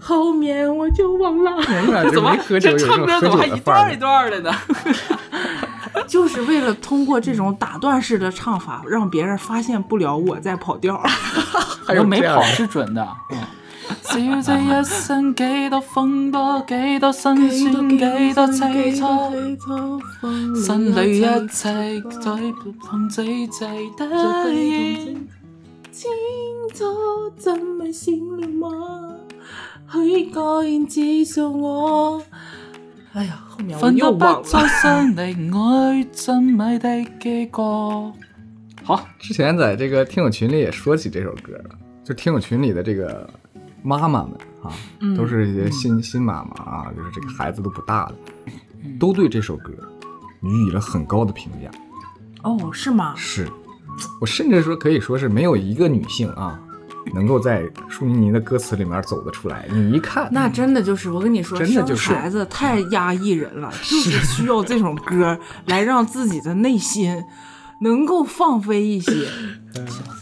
[0.00, 3.96] 后面我就忘了，我们俩就这怎么没喝酒，这唱歌怎么还一段一。
[3.96, 4.52] 段的呢？
[6.06, 11.00] 就是为了通过这种打断式的唱法，让别人发现不了我在跑调。
[11.84, 13.06] 还有我没跑是准的。
[13.30, 13.38] 嗯
[14.02, 20.00] 小這一生幾多風波，幾多辛酸，幾多凄楚，
[20.60, 25.16] 心裏一切在碰自制的意。
[25.92, 26.10] 清
[26.74, 26.84] 楚
[27.38, 29.16] 真咪醒了嗎？
[29.92, 32.22] 許個願指訴我。
[33.14, 34.68] 哎呀，後面我奮鬥又忘不再了。
[34.68, 36.88] 相離，愛真美的
[37.20, 38.12] 結果。
[38.84, 41.70] 好，之前在这个听友群里也说起这首歌了，
[42.04, 43.28] 就听友群里的这个
[43.96, 48.14] 妈妈们啊，嗯都是一些新新妈妈啊，就是这个孩子都不大了，
[48.98, 49.72] 都对这首歌
[50.42, 51.70] 予以了很高的评价。
[52.42, 53.14] 哦，是吗？
[53.16, 53.48] 是
[54.20, 56.60] 我甚至说可以说是没有一个女性啊，
[57.12, 59.66] 能够在舒妮妮的歌词里面走得出来。
[59.72, 67.20] 你一看，那真的就是我跟你说，真的就是生孩子太压抑人了，就是需要这种歌来让自己的内心
[67.80, 69.12] 能够放飞一些。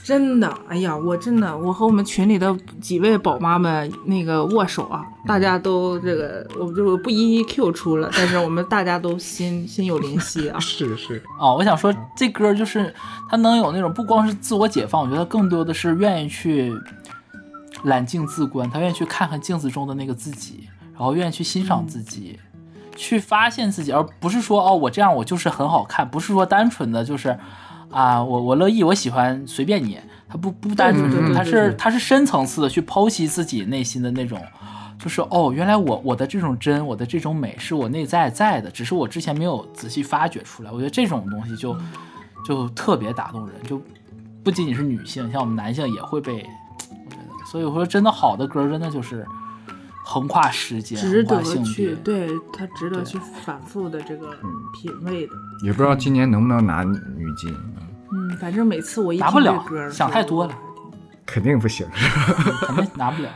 [0.05, 10.61] 真的，哎呀，我真的，我和我们群里的几位宝妈们那个握手啊，大家都这个，我就不一一 Q 出了，但是我们大家都心 心有灵犀啊。
[10.61, 12.95] 是是，哦，我想说这歌就是
[13.29, 16.73] 它能有那种不光是自我解放，我觉得更多的是愿意去
[17.83, 22.39] 揽镜自观，他愿意去看看镜子中的那个自己，然后愿意去欣赏自己，
[22.97, 27.39] 去发现自己，而不是说哦我这样我就是很好看，不是说单纯的就是
[27.91, 34.41] 啊我我乐意我喜欢随便你，他不不单纯对对对他对对是他是深层次的去剖析自己内心的那种。
[34.99, 40.73] 就是哦，原来我我的这种真，我的这种美是我内在在的，只是我之前没有仔细发掘出来。
[40.73, 41.77] 我觉得这种东西就
[42.47, 43.81] 就特别打动人，就
[44.43, 46.37] 不仅仅是女性，像我们男性也会被，
[46.89, 49.25] 我觉得，所以我说真的好的歌真的就是
[50.09, 54.31] 横跨时间，值得去，对他值得去反复的这个
[54.73, 55.33] 品味的。
[55.65, 56.95] 也不知道今年能不能拿女
[57.37, 57.53] 金，
[58.13, 60.57] 嗯，反正每次我一拿不了歌儿，想太多了
[61.27, 61.85] 肯定不行。
[61.93, 63.29] 肯定拿不了。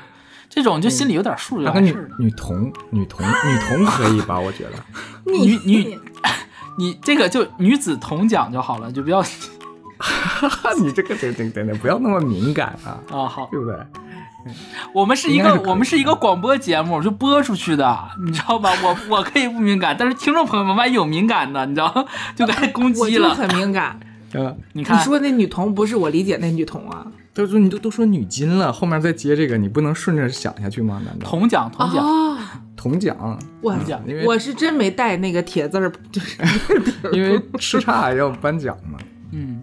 [0.48, 2.16] 这种就心里有点数就那和女完事儿了。
[2.20, 4.38] 女童、女童、 女童可以吧？
[4.38, 5.32] 我觉得。
[5.32, 5.98] 女女，
[6.78, 9.20] 你这个就女子同奖就好了，就不要
[10.80, 13.48] 你这个等等等等，不要那么敏感啊，啊好。
[13.50, 13.76] 对不对？
[14.94, 18.70] 我们是一个我们是一个广播节目，就播出去的，你知道吧？
[18.82, 23.28] 我我可以不敏感，但是听众朋友们万一有敏感的，你知道 就该攻击了。
[23.30, 23.98] 就很敏感。
[24.32, 27.06] 嗯， 你你，说那女童不是我理解那女童啊？
[27.32, 31.00] 都说你都都说女金了，后面再接这个，你不能顺着想下去吗？
[31.06, 32.38] 难道铜奖铜奖，哦，
[32.76, 33.38] 铜奖？
[33.60, 36.36] 我同奖因为我是真没带那个铁字儿，就是
[37.12, 38.98] 因为叱咤要颁奖嘛。
[39.32, 39.62] 嗯，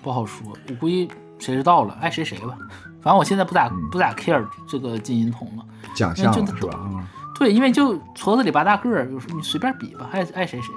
[0.00, 1.08] 不好说，我估计
[1.40, 2.56] 谁知道了，爱谁谁吧。
[3.00, 5.64] 反正我现在不咋不咋 care 这个金银铜了。
[5.94, 6.78] 奖项就是吧？
[6.86, 7.06] 嗯
[7.38, 10.74] 对，因为就矬子里拔大个儿，就是你随便比吧，爱爱谁谁。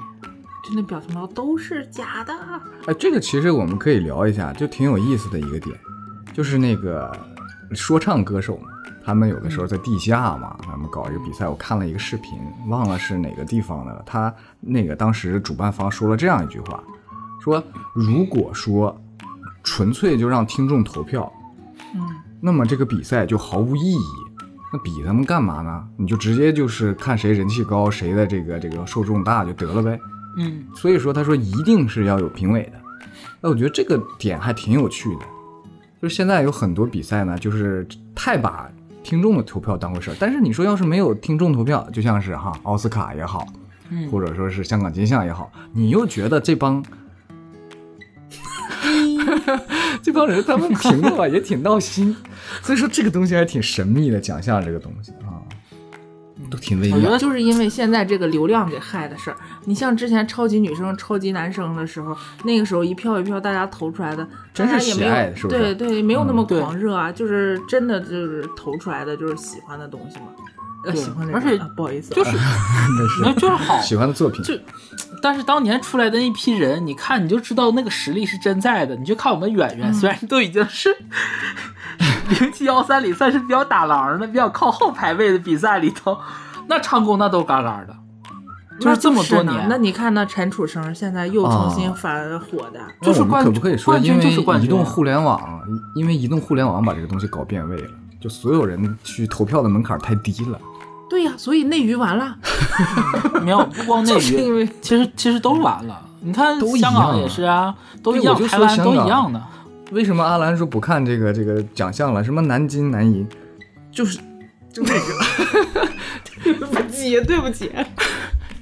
[0.64, 2.34] 就那表情包都是假的。
[2.86, 5.76] 哎，这个其实我们可以聊一下，就挺有意思的一个点，
[6.34, 7.12] 就是那个
[7.74, 8.68] 说唱歌手嘛，
[9.04, 14.04] 他们有的时候在地下嘛，他们搞一个比赛，我看了一个视频，忘了是哪个地方的了。
[14.06, 16.80] 他那个当时主办方说了这样一句话，
[17.44, 17.64] 说
[17.96, 18.96] 如果说
[19.64, 21.41] 纯粹就让听众投票，嗯，
[22.42, 24.00] 那么这个比赛就毫无意义。
[24.74, 25.84] 那比他们干嘛呢？
[25.98, 30.00] 你就直接就是看谁人气高，谁的这个这个受众大就得了呗。
[30.38, 32.80] 嗯，所以说他说一定是要有评委的。
[33.42, 35.26] 那我觉得这个点还挺有趣的，
[36.02, 38.70] 就是现在有很多比赛呢，就是太把
[39.04, 40.16] 听众的投票当回事儿。
[40.18, 43.46] 但是你说要是没有听众投票，就像是哈奥斯卡也好，
[43.90, 46.82] 嗯或者说是香港金像也好，你又觉得这帮
[50.04, 52.16] 这帮人他们评论吧也挺闹心，
[52.62, 55.40] 所以说这个东西还挺神秘的奖项这个东西啊，
[56.50, 57.18] 都挺微妙我觉得。
[57.20, 59.38] 就是因为现在这个流量给害的事儿。
[59.66, 70.28] 你像之前超级女生、超级男生的时候，那个时候一票一票大家投出来的，真是也没有喜爱是不是对对，没有那么狂热啊，就是真的就是投出来的就是喜欢的东西嘛。
[70.86, 72.38] 呃，对喜欢而且啊不好意思啊， 就是
[73.22, 73.80] 那那就是好。
[73.82, 74.54] 喜欢的作品，就
[75.22, 78.96] 但是当年出来的那批人，你看你就知道那个实力是真在的。
[78.96, 80.90] 你就看我们远远，虽然都已经是
[82.40, 86.18] 零七幺三里算是比较打狼的、比较靠后排位的比赛里头，
[86.68, 87.96] 那唱功那都嘎嘎的，
[88.80, 89.68] 就是这么多年。
[89.70, 95.62] 那你看那陈楚生现在又重新啊返火的，就是冠那我们可不可以说，冠军因为就是冠军啊移动互联网，
[95.94, 97.88] 因为移动互联网把这个东西搞变味了，
[98.20, 100.60] 就所有人去投票的门槛太低了。
[101.12, 102.38] 对呀，所以内娱完了，
[103.44, 106.02] 没有不光内娱，其实其实都完了。
[106.22, 109.44] 你看香港也是啊，都一样，台湾都一样的。
[109.92, 112.24] 为什么阿兰说不看这个这个奖项了？
[112.24, 113.28] 什么南金男银，
[113.92, 114.20] 就是
[114.72, 115.02] 就那个
[116.46, 117.70] 对不起，对不起，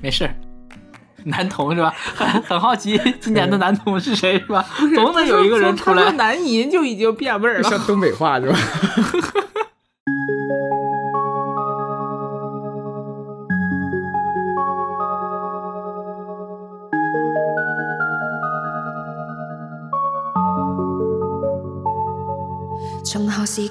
[0.01, 0.33] 没事儿。
[1.25, 1.93] 男童是吧？
[2.15, 4.65] 很很好奇今年的男童是谁是吧？
[4.95, 6.11] 总得有一个人出来。
[6.13, 7.77] 男银就已经变味儿了像。
[7.81, 8.57] 东北话是吧？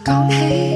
[0.09, 0.67] 讲起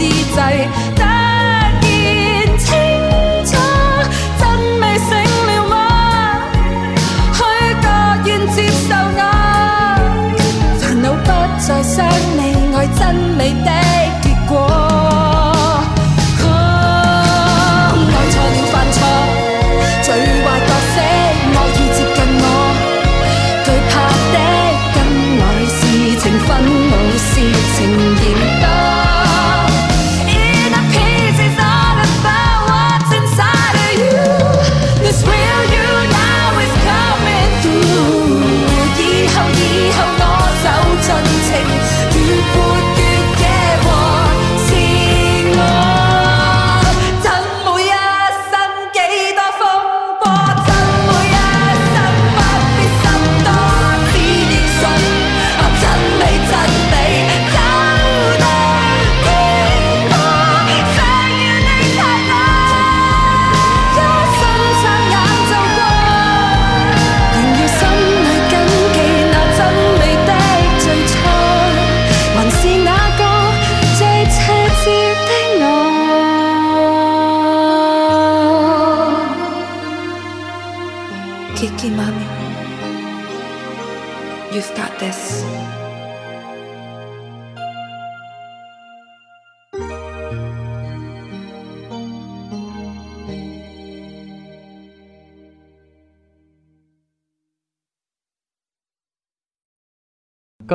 [0.00, 1.15] ดี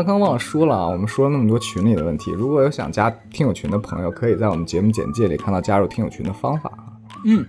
[0.04, 6.90] 刚刚忘了说了啊，我们说了那么多群里的问题，如果有想加听友群的朋友，可以在我们节目简介里看到加入听友群的方法啊。
[7.26, 7.46] 嗯，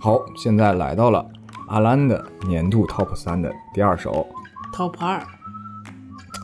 [0.00, 1.24] 好，现在来到了
[1.68, 4.26] 阿兰的年度 Top 三的第二首
[4.72, 5.22] Top 二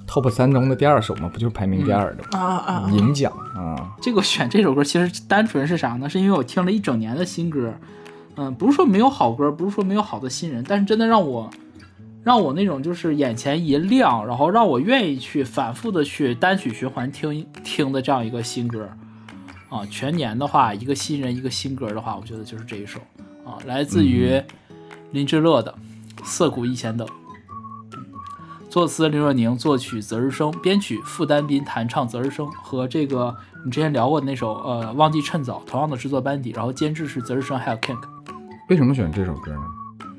[0.07, 2.39] ，Top 三中的第二首嘛，不就是排名第二的吗？
[2.39, 2.91] 啊啊啊！
[2.93, 6.09] 银奖啊，这个我选这首歌其实单纯是啥呢？
[6.09, 7.75] 是因为我听了一整年的新歌，
[8.37, 11.51] 嗯，不是说没有好歌，不是说没有好的新人，但是真的让我
[12.25, 18.89] 让我那种就是眼前一亮，然后让我愿意去反复的去单曲循环听听的这样一个新歌
[19.69, 19.85] 啊。
[19.91, 22.99] 全年的话，一个新人一个新歌的话，我觉得就是这一首
[23.45, 24.43] 啊，来自于
[25.13, 25.75] 林志乐的
[26.25, 27.07] 《涩谷一千等》。
[28.71, 33.33] 作词林若宁，作曲泽日生，编曲傅丹斌，弹唱泽日生和这个
[33.65, 38.01] 你之前聊过的那首呃忘记趁早同样的制作班底，然后监制是泽日生还有 Kink，
[38.71, 39.74] 为什么选这首歌呢？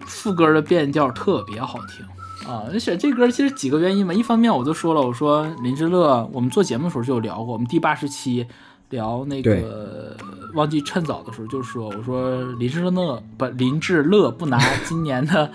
[0.06, 2.06] 副歌的变调特别好听
[2.48, 2.66] 啊！
[2.80, 8.46] 选这歌其实几个原因吧，一方面我都说了，我说林志乐，我们做节目的时候就有聊过，我们第八十期
[8.92, 10.16] 聊那个
[10.54, 15.52] 忘记趁早的时候就说，我说林志乐不林志乐不拿今年的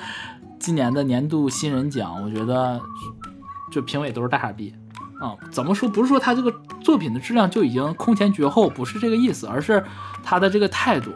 [0.59, 2.81] 今年的年度新人奖，我觉得
[3.71, 4.75] 就评委都是大傻逼
[5.21, 5.37] 啊！
[5.51, 5.89] 怎么说？
[5.89, 9.85] 不是说他这个作品的质量就已经空前绝后，不是这个意思，而是
[10.25, 11.13] 他的这个态度。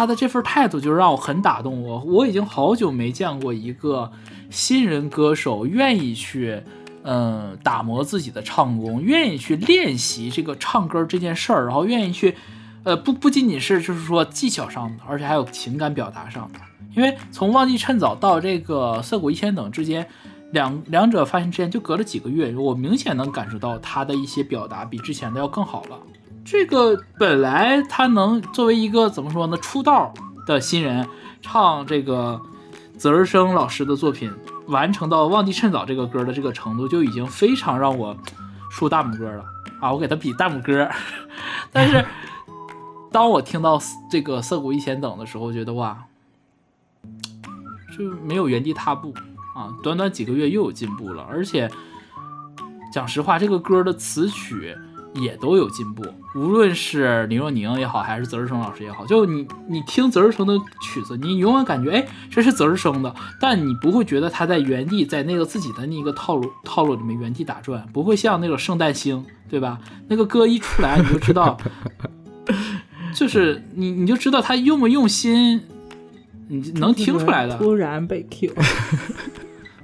[0.00, 2.00] 他的这份态度就让我很打动我。
[2.04, 4.10] 我已经好久没见过一个
[4.48, 6.62] 新人歌手愿意去，
[7.02, 12.34] 嗯，打磨自己的唱功，愿意去练习这个唱歌这件事儿，然后愿意去，
[12.82, 16.58] 呃，不不仅仅是就是说技巧上的，而且还有情感表达上的。
[16.96, 20.06] 因为从忘记趁早到这个涩谷一千等之间，
[20.52, 25.98] 两两者发行之间就隔了几个月，我明显能感受到他的一些表达比之前的要更好了。
[26.50, 30.12] 这个本来他能作为一个怎么说呢，出道
[30.48, 31.08] 的新人
[31.40, 32.42] 唱这个
[32.98, 34.32] 泽日生老师的作品，
[34.66, 38.16] 完成到忘记趁早这个歌的这个程度，就已经非常让我
[38.68, 39.44] 竖大拇哥了
[39.80, 39.92] 啊！
[39.92, 40.90] 我给他比大拇哥。
[41.70, 42.04] 但是
[43.12, 43.80] 当我听到
[44.10, 45.96] 这个涩谷一千等的时候，觉得哇，
[47.96, 49.14] 就没有原地踏步
[49.54, 49.70] 啊！
[49.84, 51.70] 短短几个月又有进步了，而且
[52.92, 54.76] 讲实话，这个歌的词曲。
[55.14, 56.04] 也都有进步，
[56.36, 69.80] 无论是林若宁也好，还是泽日生老师也好，就你你听泽日生的曲子，你永远感觉哎这是泽日生的，但你不会觉得他在原地在那个自己的那个套路 套路里面原地打转，不会像那种圣诞星，对吧？
[70.06, 71.56] 那个歌一出来你就知道，
[73.12, 75.62] 就是你你就知道他用不用心，
[76.46, 77.58] 你能听出来的。
[77.58, 78.54] 突然被 Q，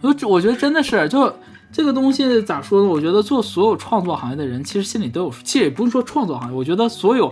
[0.02, 1.34] 我 我觉得真的是就。
[1.76, 2.88] 这个东西咋说呢？
[2.88, 5.42] 我觉得做所有创作行业的人，其实心里都有数。
[5.44, 7.30] 其实也不是说创作行业，我觉得所有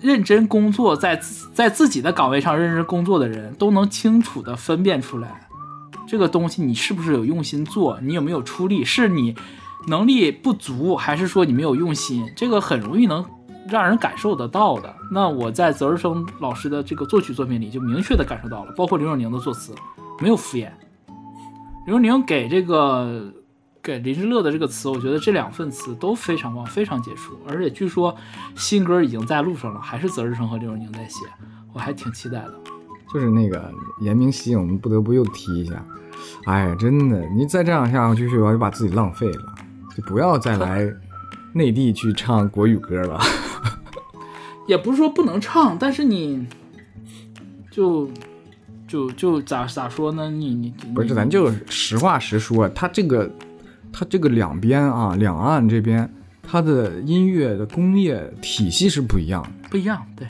[0.00, 1.20] 认真工作在
[1.52, 5.48] 在自己的岗位上认真工作的人，都能清楚的分辨出来，
[6.06, 9.34] 这个东西你是不是有用心做，你有没有出力，是你
[9.88, 12.24] 能力不足，还是说你没有用心？
[12.36, 13.26] 这个很容易能
[13.66, 14.94] 让人感受得到的。
[15.12, 19.74] 那我在泽日生老师的这个作曲作品里，就明确的感受到了，包括刘若宁的作词，
[20.20, 20.68] 没有敷衍。
[21.84, 23.32] 刘若宁给这个。
[23.82, 27.38] 给林志乐的这个词，我觉得这两份词都非常棒，非常杰出。
[27.48, 28.14] 而且据说
[28.54, 31.24] 新歌已经在路上了，还是泽日生和刘若宁在写，
[31.72, 32.54] 我还挺期待的。
[33.12, 33.72] 就是那个
[34.02, 35.82] 严明熙，我们不得不又提一下。
[36.44, 39.54] 哎呀，真的，你再这样下去，我就把自己浪费了。
[39.96, 40.86] 就不要再来
[41.54, 43.18] 内地去唱国语歌了。
[44.68, 46.46] 也不是说不能唱，但是你
[47.70, 48.10] 就
[48.86, 50.30] 就就咋咋说呢？
[50.30, 53.30] 你你不是，咱就实话实说，他这个。
[53.92, 56.08] 它这个两边啊，两岸这边，
[56.42, 60.00] 它的音乐的工业体系是不一样，不一样。
[60.16, 60.26] 对，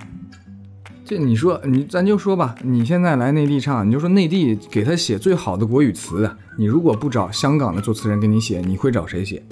[1.04, 9.42] 这你说你咱就说吧，你现在来内地唱，你就说内地给他写最好的国语词，你如果不找香港的作词人给你写，你会找谁写？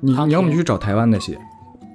[0.00, 1.38] 你你要么就去找台湾的写，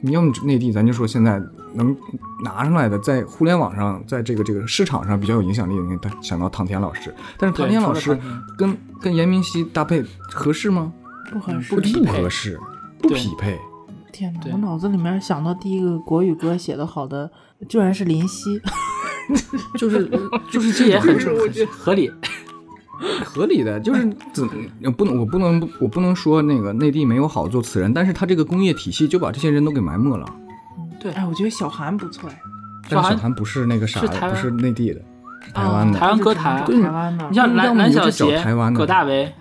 [0.01, 1.41] 你要么内地，咱就说现在
[1.74, 1.95] 能
[2.43, 8.18] 拿上来的，在互联网上，在这个这个市场上比较有影响力的，你看想到唐田老师，但是唐田老师
[8.58, 10.93] 跟跟严明熙搭配合适吗？
[11.32, 12.59] 不合适，不合适，
[12.99, 13.57] 不匹配。
[14.11, 14.39] 天哪！
[14.51, 17.30] 我脑子里面想到第一个国语歌写的好的，
[17.67, 18.59] 居然是林夕，
[19.78, 20.09] 就是
[20.51, 21.15] 就是这也很
[21.69, 22.09] 合理，
[23.23, 24.47] 合理的，就是怎
[24.93, 30.25] 不能我不能我不能说那个内地没有好作词人，但是他这个工业体系就把这些人都给埋没了。
[30.99, 32.41] 对，哎，我觉得小韩不错哎，
[32.89, 35.01] 但小韩不是那个啥，不是内地的。
[35.53, 35.99] 台湾的。
[35.99, 39.32] 台湾歌坛对台湾的你，像要蓝蓝小邪台湾、的葛大为，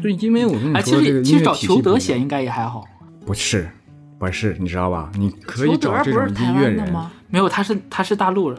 [0.00, 2.84] 对，因为我跟你哎，其说，这个实其实找裘德写应该也还好。
[3.24, 3.68] 不是，
[4.18, 5.10] 不是，你知道吧？
[5.16, 7.10] 你可以裘德找这种不是台音乐人，湾的吗？
[7.28, 8.58] 没有，他是他是大陆人，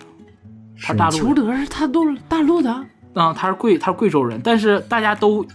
[0.81, 5.45] 他大陆，裘德是他都大陆的，嗯，他是贵他是贵州人，但是大家都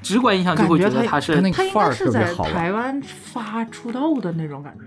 [0.00, 2.52] 直观印象就会觉得他是他应个范儿该是在特别好玩。
[2.52, 4.84] 台湾发出道的那种感觉。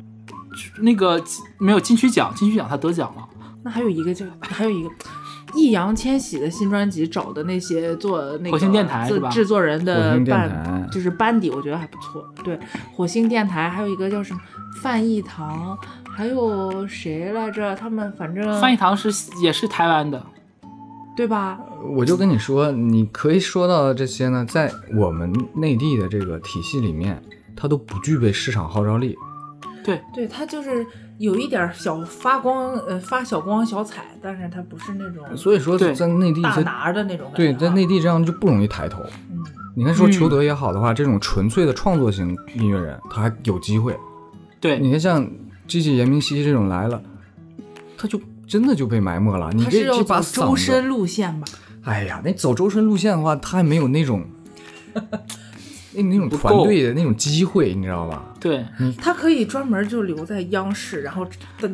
[0.82, 1.22] 那个
[1.58, 3.28] 没有金曲奖，金曲奖他得奖了。
[3.62, 4.90] 那还有一个叫，还有一个
[5.56, 12.24] 易烊千玺的新专辑找的那些做那个火星电台制制作人的班就是班底，我觉得还不错。
[12.44, 12.60] 对，
[12.94, 14.40] 火星电台还有一个叫什么
[14.82, 15.78] 范逸堂，
[16.10, 17.76] 还有谁来着？
[17.76, 19.10] 他们反正范逸堂是
[19.42, 20.24] 也是台湾的，
[21.16, 21.60] 对吧？
[21.96, 27.22] 我就跟你说，你可以说到的这些呢，在我们内地的这个体系里面，
[27.56, 29.16] 它都不具备市场号召力。
[29.86, 30.86] 对，对他就是
[31.20, 37.58] 有一点小发光，呃，发小光小彩，但是他不是那种所以说，对在内地大拿的那种感觉对，啊。
[37.60, 39.04] 在内地这样就不容易抬头。
[39.32, 39.38] 嗯，
[39.76, 43.96] 你看，说嗯裘德也好的话，这种纯粹的创作型音乐人，他还有机会。
[44.60, 45.30] 对，你看，像
[45.68, 47.02] G G 严明熙这种来了，
[47.98, 49.52] 他就真的就被埋没了。
[49.54, 51.46] 你这他是要这把周深，路线吧？
[51.84, 54.26] 哎呀，那走周深路线的话，他还没有那种
[55.94, 58.26] 那 那种团队的那种机会，你知道吧？
[58.46, 58.64] 对，
[59.02, 61.26] 他可以专门就留在央视，然后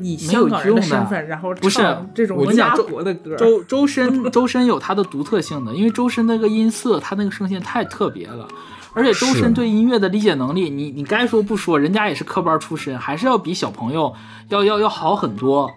[0.01, 3.35] 以没有香港人的身份，然后不是唱这种家国的歌。
[3.35, 8.47] 周周深周深有他的独特性的，因为周深那个音色，他那个声线太特别了。
[8.93, 14.13] 而且周深对音乐的理解能力，你你该说不说，人家也是科班出身，还是要比小朋友
[14.47, 15.69] 要要要好很多。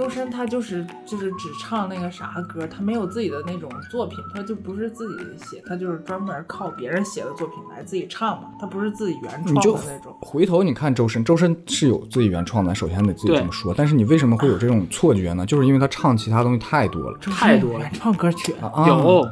[0.00, 10.16] 周深他就是就是只唱那个啥歌，他没有自己的那种作品，他就不是自己写，他就是专门靠别人写的作品来自己唱嘛，他不是自己原创的那种。
[10.22, 13.74] 回头你看周深，周深是有自己原创的，首先得自己这么说。
[13.76, 15.44] 但是你为什么会有这种错觉呢？
[15.44, 19.30] 就是因为他唱其他东西太多了太多了原创歌曲啊，啊，有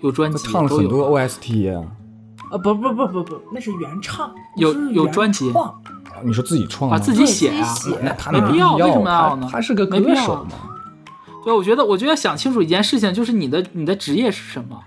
[0.00, 1.86] 有专辑，他唱了很多 OST 啊。
[2.50, 5.52] 啊不不不不不，那是原唱，有有专辑
[6.22, 6.90] 你说自己创？
[6.90, 10.50] 啊自己写啊写那他没必要为什么要呢他是个没必要啊歌手嘛。
[11.44, 14.80] 对，我觉得，我觉得想清楚一件事情，就是你的你的职业是什么。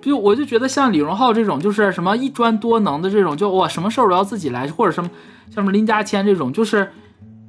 [0.00, 5.08] 比如，我就觉得像李荣浩这种，就是什么一专多能的这种，就哇，什么事儿都要自己来，或者什么
[5.46, 6.90] 像什么林家谦这种，就是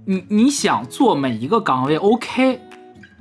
[0.05, 2.61] 你你想做每一个岗位，OK，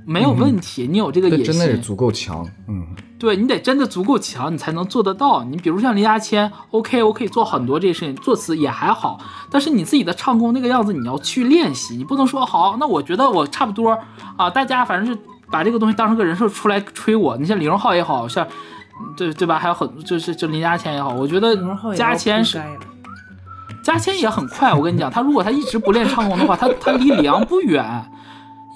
[0.04, 2.86] 没有问题，你有这个野心，真的是足够强，嗯，
[3.24, 5.42] 对你得真的足够强，你才能做得到。
[5.44, 9.18] 你比如像林家谦，OK，我可以做很多这些事情，作词也还好，
[9.50, 13.98] 但是你自己的唱功那个样子，你要去练习，你不能说好，那我觉得我差不多
[14.36, 15.18] 啊，大家反正是
[15.50, 17.36] 把这个东西当成个人设出来吹我。
[17.38, 18.46] 你像李荣浩也好像，
[19.16, 19.58] 对对吧？
[19.58, 21.56] 还有很就是就林家谦也好，我觉得
[21.96, 22.62] 嘉谦是
[23.82, 28.10] 嘉谦也很快，我跟你讲，他如果他一直不练唱功的话，他他离李阳不远，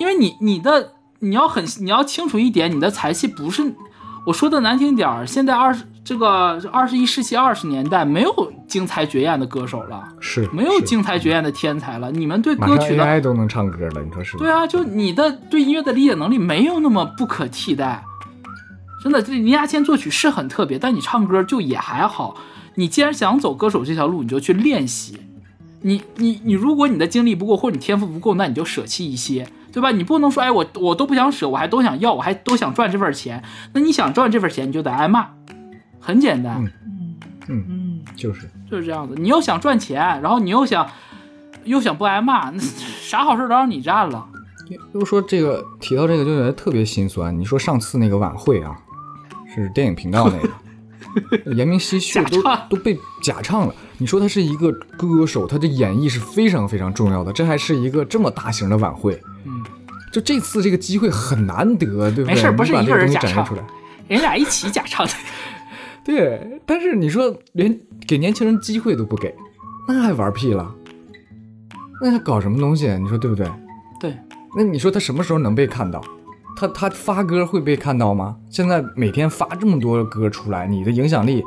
[0.00, 3.74] 因为你你的你要很你要清楚一点，你的才气不是
[4.28, 14.36] 我说的难听点儿，现在二十这个二十一世纪二十年代没有惊才绝艳的歌手了，是没有是惊才绝艳的天才了，你们对歌曲的 AI 都能唱歌了，你说是？
[14.36, 18.04] 对啊，就你的对音乐的理解能力没有那么不可替代。
[19.02, 22.36] 真的，这林家谦作曲是很特别，但你唱歌就也还好。
[22.74, 25.18] 你既然想走歌手这条路，你就去练习。
[25.82, 29.90] 你你你，如果你的精力不够或者你天赋不够，那你就舍弃一些，对吧？
[29.90, 33.42] 你不能说，哎，我我都不想舍，我还都想要，我还都想赚这份钱。
[33.72, 35.28] 那你想赚这份钱，你就得挨骂，
[36.00, 37.14] 很简单，嗯
[37.48, 39.14] 嗯嗯，就是就是这样子。
[39.16, 40.88] 你又想赚钱，然后你又想
[41.64, 42.58] 又想不挨骂，那
[43.00, 44.26] 啥好事都让你占了。
[44.92, 47.38] 就说这个提到这个就觉得特别心酸。
[47.38, 48.76] 你说上次那个晚会啊，
[49.54, 50.50] 是电影频道那个，
[51.56, 53.74] 严明熙去 都都被假唱了。
[53.98, 59.20] 你说他是一个歌手，他的演绎是非常非常重要的，这还是一个这么大型的晚会。
[59.44, 59.64] 嗯，
[60.12, 62.34] 就这次这个机会很难得，对不对？
[62.34, 63.64] 没事不是一个人假唱展示出来。
[64.08, 65.12] 人俩一起假唱的，
[66.04, 69.34] 对，但是你说连给年轻人机会都不给，
[69.86, 70.74] 那还玩屁了？
[72.00, 72.86] 那还搞什么东西？
[72.98, 73.46] 你说对不对？
[74.00, 74.16] 对，
[74.56, 76.02] 那你说他什么时候能被看到？
[76.58, 78.36] 他他发歌会被看到吗？
[78.50, 81.40] 现在每天发这么多歌出来，你的影响力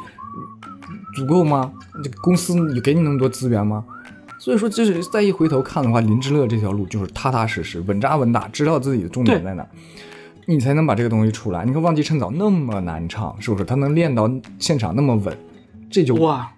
[1.13, 1.69] 足够吗？
[2.01, 3.83] 这公司有给你那么多资源吗？
[4.39, 9.67] 所以说，就是再一回头看的话，林志乐这条路就是踏踏实实、稳扎稳打，知道自己的重点在哪，
[10.45, 11.65] 你才能把这个东西出来。
[11.65, 13.65] 你看《忘记趁早》那么难唱，是不是？
[13.65, 15.37] 他能练到现场那么稳，
[15.89, 16.49] 这就哇，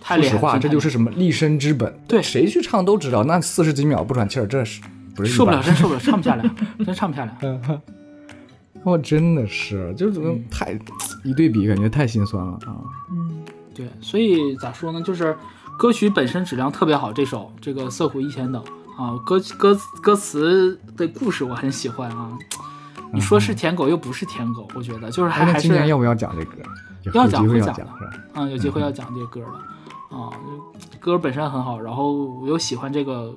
[0.00, 0.30] 太厉害了！
[0.30, 1.92] 说实话，这就是什么立身之本。
[2.06, 4.80] 对谁去唱都知道，那四十几秒不喘气儿，这是
[5.14, 6.50] 不是受不了，真受不了，唱不下来，
[6.84, 7.80] 真唱不下来。
[8.82, 10.78] 我真的是，就是怎么太
[11.22, 12.76] 一对比，感觉太心酸了啊！
[13.10, 13.44] 嗯
[13.74, 15.00] 对，所以咋说呢？
[15.02, 15.34] 就是
[15.78, 18.62] 歌曲本身质量特别好，这首这个《色虎一千等》
[19.02, 22.30] 啊，歌歌歌词的故事我很喜欢啊。
[23.12, 26.56] 你说是舔狗又不是舔狗，我觉得就是还是今年要不要讲这歌？
[27.14, 27.76] 要讲会讲？
[28.34, 30.30] 嗯，有机会要讲这个歌的啊，
[31.00, 33.34] 歌本身很好，然后我又喜欢这个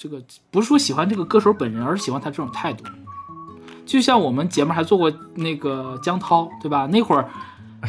[0.00, 0.18] 这个，
[0.50, 2.84] 不是说喜欢这个歌手本人，而是喜欢他这种态度。
[3.84, 6.86] 就像我们节目还做过那个江涛，对吧？
[6.86, 7.28] 那会儿、
[7.82, 7.88] 呃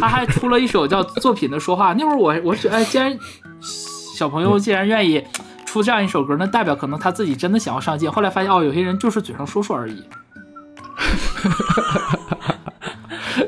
[0.00, 3.16] 他还出了一首叫《作品的说话》，那会儿我我是哎，既然
[3.60, 5.22] 小朋友既然愿意
[5.64, 8.10] 出这样一首歌，那代表可能他自己真的想要上进。
[8.10, 10.02] 后来发现哦，有些人就是嘴上说说而已。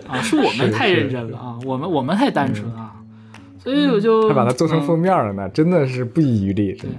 [0.06, 2.92] 啊，是我们太认真了啊，我们我们太单纯啊，
[3.58, 6.98] 所以我就还把它做成嗯封面了呢，真的是不遗余力，真的。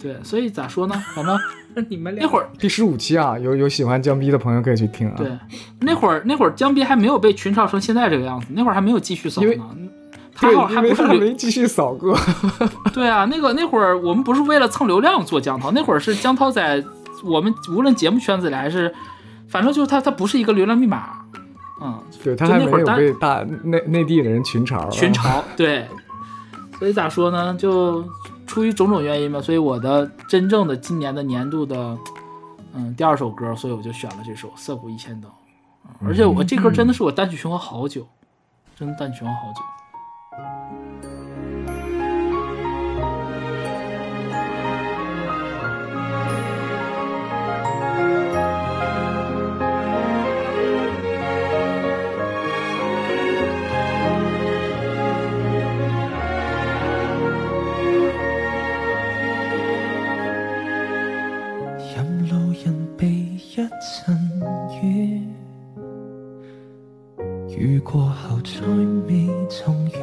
[0.00, 0.94] 对，所以咋说呢？
[1.14, 1.38] 反正
[1.88, 5.14] 你们俩那会儿第十五期啊，有有喜欢江逼的朋友可以去听啊。
[5.16, 5.30] 对，
[5.80, 9.48] 那会儿那会儿江斌还没有被群嘲成现在这个样子，那会儿还没有继续扫呢。
[10.34, 12.16] 他对，好还因为他不是继续扫过。
[12.94, 16.82] 对啊，那个那会儿我们不是为了蹭流量做江涛，那会儿是江涛在
[17.24, 18.94] 我们无论节目圈子里还是，
[19.48, 21.24] 反正就是他他不是一个流量密码，
[21.82, 24.90] 嗯，对他还没有就那会儿有被大内内地的人群嘲啊。
[24.90, 25.86] 群嘲，对，
[26.78, 27.52] 所以咋说呢？
[27.58, 28.04] 就
[28.48, 31.96] 出于种种原因吧，所以我的真正的今年的年度的，
[32.72, 35.30] 嗯，第二首歌，所以我就选了这首《涩谷一千灯》，
[35.84, 38.08] 嗯而且我这歌真的是我单曲循环好久，
[38.74, 39.60] 真的单曲循环好久。
[67.58, 68.60] 雨過後再
[69.08, 69.98] 未重遇，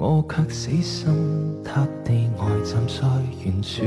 [0.00, 3.06] 我卻死心塌地呆站在
[3.44, 3.84] 原處，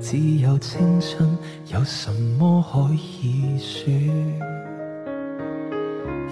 [0.00, 1.28] 只有青春，
[1.74, 2.08] 有什
[2.38, 3.92] 麼可以說？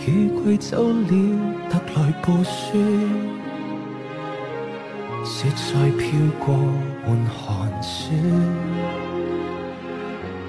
[0.06, 1.10] 雨季走了，
[1.68, 2.78] 得來暴雪。
[5.24, 6.54] 雪再飄過
[7.04, 8.12] 換寒暑，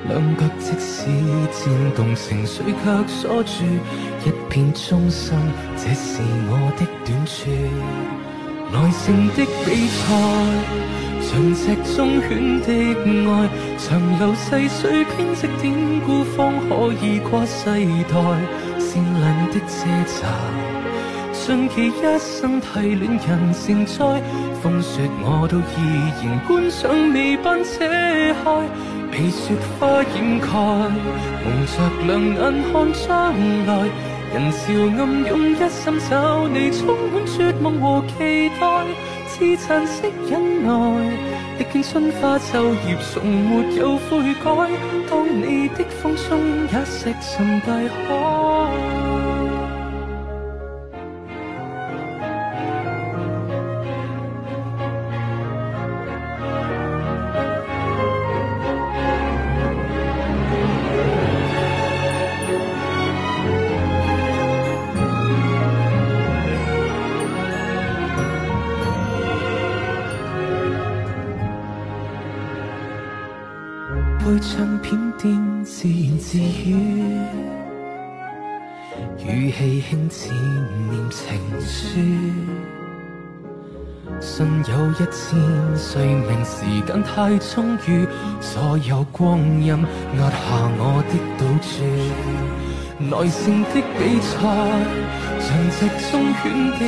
[0.08, 1.10] 兩腳即使
[1.52, 3.64] 漸動情緒卻鎖住
[4.26, 5.38] 一片衷心，
[5.78, 7.39] 這是我的短處。
[8.74, 10.04] 耐性的比賽，
[11.22, 11.64] 像隻
[11.95, 12.30] 忠犬
[12.62, 12.68] 的
[13.30, 16.70] 愛，長流細水编织典故，方可
[17.06, 17.66] 以跨世
[18.10, 18.16] 代。
[18.80, 20.28] 善良的遮罩。
[21.34, 24.22] 盡其一生替恋人成災，
[24.62, 25.80] 風雪我都依
[26.22, 27.86] 然觀賞未斑遮
[28.43, 28.45] 開，
[29.12, 30.47] 被雪花掩盖，
[31.43, 31.74] 蒙着
[32.07, 32.39] 两眼
[32.72, 33.09] 看将
[33.66, 33.70] 来，
[34.34, 34.62] 人潮
[34.97, 38.64] 暗涌一心找你，充满绝望和期待，
[39.28, 40.72] 自殘式忍耐，
[41.59, 44.45] 歷經春花秋叶，从没有悔改，
[45.09, 46.39] 当你的風中
[46.72, 47.74] 也石沉大
[48.07, 48.91] 海。
[87.22, 88.07] 太充裕，
[88.39, 90.36] 所有光阴压下
[90.80, 91.72] 我的赌注。
[92.97, 94.34] 耐性的比赛，
[95.38, 96.09] 像隻忠
[96.41, 96.43] 犬
[96.80, 96.82] 的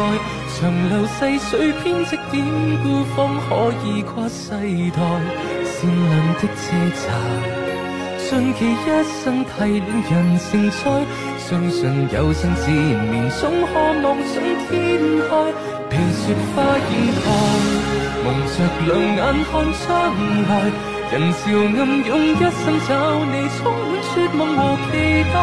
[0.00, 0.16] 爱，
[0.48, 0.56] 长
[0.88, 2.40] 流细水编织典
[2.82, 3.50] 故，方可
[3.84, 4.48] 以跨世
[4.96, 4.98] 代。
[5.68, 6.10] 善良
[6.40, 6.64] 的遮
[6.96, 7.04] 罩，
[8.24, 11.04] 盡其一生替恋人成才，
[11.36, 14.72] 相信有生之年总可望上天
[15.28, 15.52] 开，
[15.90, 17.28] 被雪花掩盖，
[18.26, 19.54] 蒙着兩眼看
[19.86, 19.86] 將
[20.48, 20.50] 來，
[21.12, 22.90] 人潮暗涌一心找
[23.24, 24.60] 你，充滿絕望和
[24.90, 24.92] 期
[25.32, 25.36] 待，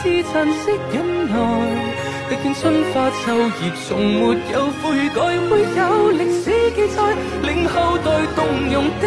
[0.00, 0.64] 自殘式
[0.94, 0.96] 忍
[1.28, 1.36] 耐。
[2.30, 2.64] 歷經春
[2.94, 5.80] 花秋葉，從沒有悔改，會有
[6.14, 6.44] 歷史
[6.74, 6.98] 記載，
[7.42, 8.38] 令後代動
[8.72, 9.04] 容的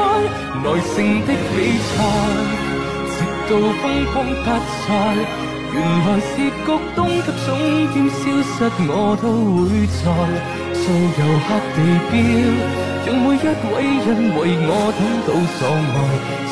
[0.00, 0.02] 愛，
[0.64, 1.94] 耐性的比賽，
[3.14, 3.16] 直
[3.48, 3.80] 到風
[4.12, 4.46] 光不
[4.88, 4.90] 再。
[5.72, 6.34] 原來是
[6.66, 7.48] 局東及終
[7.94, 8.58] 點消失，
[8.90, 8.92] 我
[9.22, 9.24] 都
[9.54, 10.04] 會在
[10.82, 10.86] 做
[11.18, 11.78] 遊客地
[12.10, 12.12] 標。
[13.06, 13.74] 讓每一位
[14.04, 15.60] 人為我等到所
[15.96, 15.98] 愛，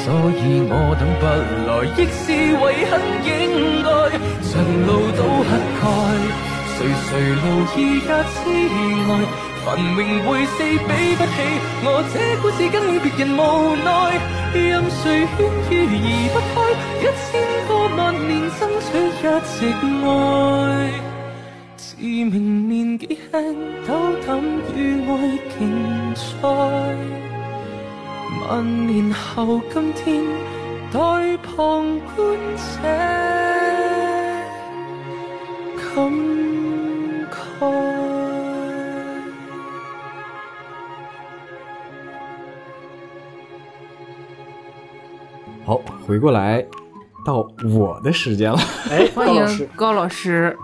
[0.03, 0.07] 所
[0.41, 1.23] 以我等不
[1.69, 2.27] 來，亦是
[2.57, 2.93] 為很
[3.29, 3.31] 应
[3.85, 3.87] 该。
[4.49, 4.51] 长
[4.87, 5.81] 路都乞丐，
[6.75, 7.45] 垂垂老
[7.77, 8.39] 矣也痴
[9.07, 9.11] 呆，
[9.63, 11.37] 繁荣会四比不起，
[11.85, 13.41] 我这故事跟别人无
[13.85, 13.87] 奈，
[14.55, 14.57] 任
[14.91, 15.39] 谁劝
[15.71, 16.57] 喻而不开，
[17.03, 17.31] 一千
[17.69, 18.89] 个万年争取
[19.21, 21.08] 一直爱。
[21.99, 23.93] 自明年纪轻，斗
[24.25, 24.41] 胆
[24.77, 26.47] 与爱竞赛，
[28.41, 30.23] 万年后今天
[30.93, 32.81] 待旁观者
[35.77, 36.13] 感
[37.33, 37.35] 慨。
[45.65, 46.65] 好，回过来
[47.27, 47.45] 到
[47.77, 48.59] 我的时间了。
[48.89, 50.57] 哎，欢高老师迎，高老师。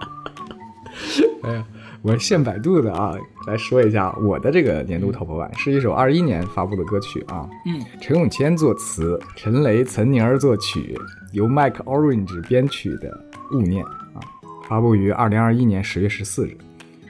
[1.43, 1.65] 哎呀，
[2.03, 3.15] 我现百度的啊，
[3.47, 10.99] 来说一下我的这个年度 Top One 是一首二一年发布的歌曲啊，嗯，陈永谦作词，陈雷、岑宁儿作曲，
[11.33, 13.11] 由 Mike Orange 编曲的
[13.57, 14.21] 《勿念》啊，
[14.69, 16.57] 发布于二零二一年十月十四日，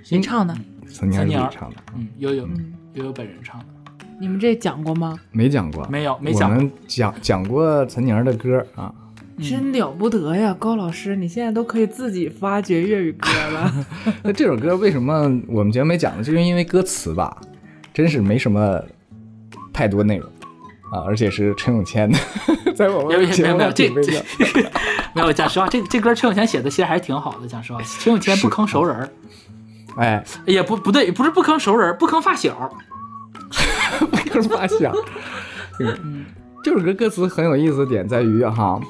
[0.02, 0.54] 谁唱的？
[0.88, 2.72] 岑宁儿唱的，嗯，悠悠嗯。
[2.94, 3.66] 悠悠本人唱的，
[4.20, 5.18] 你们这讲过吗？
[5.32, 8.94] 没讲过，没有没讲过我们讲讲过岑宁儿的歌啊，
[9.42, 13.72] 真了不得呀，高老师，你现在都可以自己发掘粤语歌了。
[14.22, 16.22] 那这首歌为什么我们节目没讲呢？
[16.22, 17.36] 就是因为歌词吧，
[17.92, 18.80] 真是没什么
[19.72, 20.28] 太多内容
[20.92, 22.18] 啊，而且是陈永谦的，
[22.76, 24.22] 在我没有们节目没有没有这上挺微妙。
[25.14, 27.46] 没有，讲实话，这这歌陈永谦写的其实还是挺好的。
[27.48, 29.08] 讲实话，陈永谦不坑熟人儿，
[29.96, 32.70] 哎，也不不对，不是不坑熟人儿，不坑发小。
[34.00, 34.92] 不坑发小，
[35.78, 36.24] 嗯，
[36.64, 38.82] 这首歌歌词很有意思的点在于哈，呃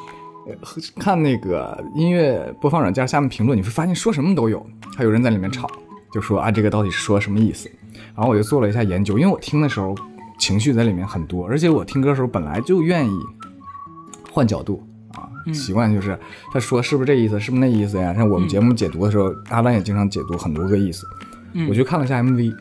[1.01, 4.65] 看那个音乐播放软件下面评论，你会发现说什么都有，
[4.97, 5.69] 还有人在里面吵，
[6.13, 7.71] 就说啊这个到底是说什么意思？
[8.15, 9.95] 然后我就做了一下研究，因为我听的时候
[10.39, 13.19] 情绪在里面很多，而且我听歌的时候本来就愿意
[14.31, 14.83] 换角度。
[15.15, 16.19] 啊，习惯就是
[16.53, 18.13] 他说是不是这意思，是不是那意思呀？
[18.13, 21.07] 像我们节目解读的时候，阿兰也经常解读很多个意思。
[21.53, 22.53] 嗯我去看了一下 MV，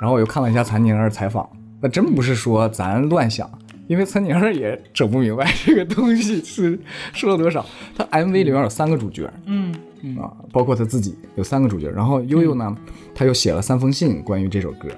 [0.00, 3.50] 然后我又看了一下残宁儿采访，那真不是说咱乱想，
[3.88, 6.78] 因为岑宁儿也整不明白 这个东西是
[7.12, 7.66] 说了多少。
[7.96, 9.74] 他 MV 里面有三个主角嗯。
[10.16, 12.76] 啊，包括他自己有三个主角，然后悠悠呢，
[13.12, 14.88] 他又写了三封信关于这首歌。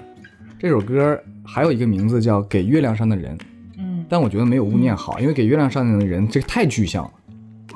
[0.59, 3.35] 这首歌还有一个名字叫《给月亮上的人》，
[3.79, 4.05] 嗯。
[4.07, 7.11] 但我觉得没有勿念好，因为给月亮上的人这个太具象了，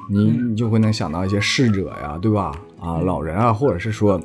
[0.07, 2.51] 你你就会能想到一些逝者呀，对吧？
[2.79, 4.21] 啊，老人啊，或者是说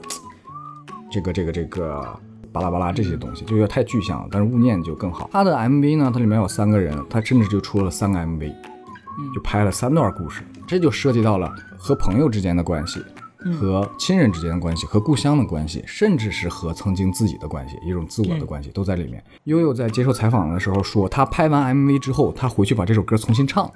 [1.10, 2.06] 这个这个这个
[2.52, 4.28] 巴拉巴拉这些东西，就有点太具象了。
[4.30, 5.28] 但是勿念就更好。
[5.32, 8.52] 他的 MV 呢，它里面有三个人，他甚至就出了三个 MV，
[9.34, 13.02] 就拍了三段故事，这就涉及到了和朋友之间的关系。
[13.58, 19.24] 和亲人之间的关系，和故乡的关系，甚至是和曾经自己的关系，一种自我的关系，都在里面。
[19.44, 23.72] 悠悠在接受采访的时候说，他拍完 MV 之后，他回去把这首歌重新唱了。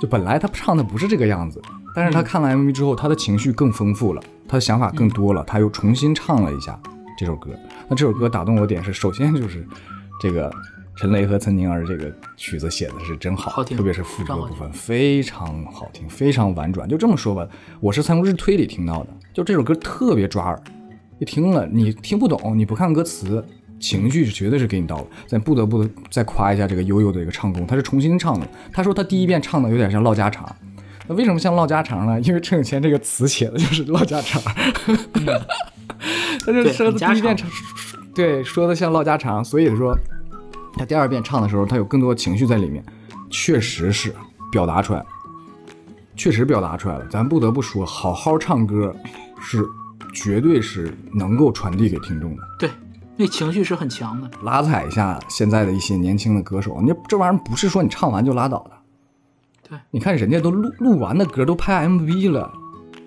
[0.00, 1.60] 就本来他唱的不是这个样子，
[1.92, 6.78] 但是他看了 MV 之后，他的情绪更丰富了，他的想法更多了，他又重新唱了一下
[7.20, 7.50] 这首歌。
[7.86, 9.62] 那这首歌打动我的点是，首先就是
[10.18, 10.50] 这个
[10.96, 16.88] 陈雷和岑宁儿这个曲子写的是真好，特别是副歌部分非常好听，非常婉转。
[16.88, 17.46] 就这么说吧，
[17.78, 20.58] 我是从日推里听到的，就这首歌特别抓耳，
[21.18, 23.44] 一听了你听不懂，你不看歌词。
[23.78, 28.46] 情绪是绝对是给你到了，咱不得不再夸一下这个悠悠的一个唱功，他是重新唱的。
[28.70, 30.44] 他说他第一遍唱的有点像唠家常，
[31.10, 32.20] 那为什么像唠家常呢？
[32.20, 34.40] 因为陈永谦这个词写的就是唠家常，
[36.46, 37.50] 他就对说第一遍唱，
[38.14, 39.92] 对，说的像唠家常，所以说
[40.74, 42.84] 他第二遍唱的时候，他有更多情绪在里面，
[43.28, 44.14] 确实是
[44.52, 45.04] 表达出来，
[46.14, 47.04] 确实表达出来了。
[47.10, 48.94] 咱不得不说，好好唱歌
[49.40, 49.64] 是
[50.14, 52.42] 绝对是能够传递给听众的。
[52.56, 52.70] 对，
[53.16, 54.30] 那情绪是很强的。
[54.44, 58.79] 拉踩一下现在的一些年轻的歌手，你这玩意儿不是说你唱完就拉倒的。
[59.70, 62.52] 对，你看人家都录录完的歌都拍 MV 了，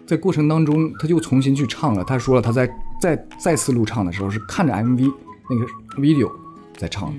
[0.08, 2.04] 在过程当中他就重新去唱了。
[2.06, 5.12] 他说了，他在再再次录唱的时候是看着 MV
[5.50, 5.66] 那个
[6.02, 6.32] video
[6.78, 7.16] 在唱的，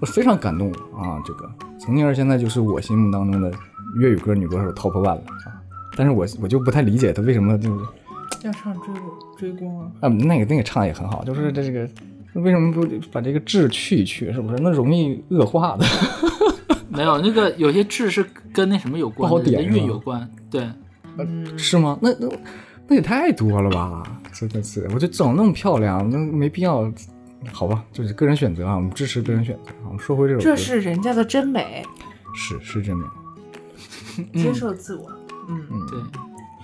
[0.00, 1.20] 我非常感动啊！
[1.26, 3.52] 这个岑宁儿现在就是我心目当中的
[3.98, 5.60] 粤语歌女歌手 top one 了啊！
[5.96, 7.84] 但是我我就不太理解她为什么就是
[8.44, 9.90] 要唱追我追光啊！
[10.02, 11.88] 啊，那个那个唱也很好，就是这个
[12.34, 14.32] 为什么不把这个质去一去？
[14.32, 14.62] 是不是？
[14.62, 15.84] 那容易恶化的。
[16.88, 20.30] 没有那个有些痣是跟那什么有关的，不好点跟韵是吧有关。
[20.50, 20.70] 对，
[21.56, 21.98] 是吗？
[22.00, 22.28] 那那
[22.88, 24.02] 那也太多了吧！
[24.32, 26.92] 真的是，我就长那么漂亮，那没必要。
[27.52, 29.84] 好吧，就是个人选择啊，我们支持个人选择啊。
[29.84, 31.84] 我们说回这首歌，这是人家的真美，
[32.34, 33.04] 是是真美，
[34.32, 35.12] 接受自我。
[35.48, 36.00] 嗯，对，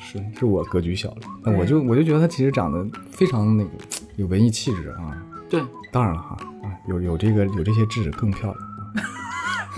[0.01, 1.17] 是是我格局小了。
[1.45, 3.71] 但我就我就觉得她其实长得非常那个
[4.17, 5.23] 有文艺气质啊。
[5.49, 9.05] 对，当然了哈啊，有有这个有这些痣更漂亮。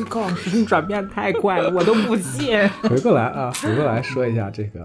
[0.02, 2.58] 高老师，你转变太快了，我都不信。
[2.88, 4.84] 回过来啊，回过来说一下这个。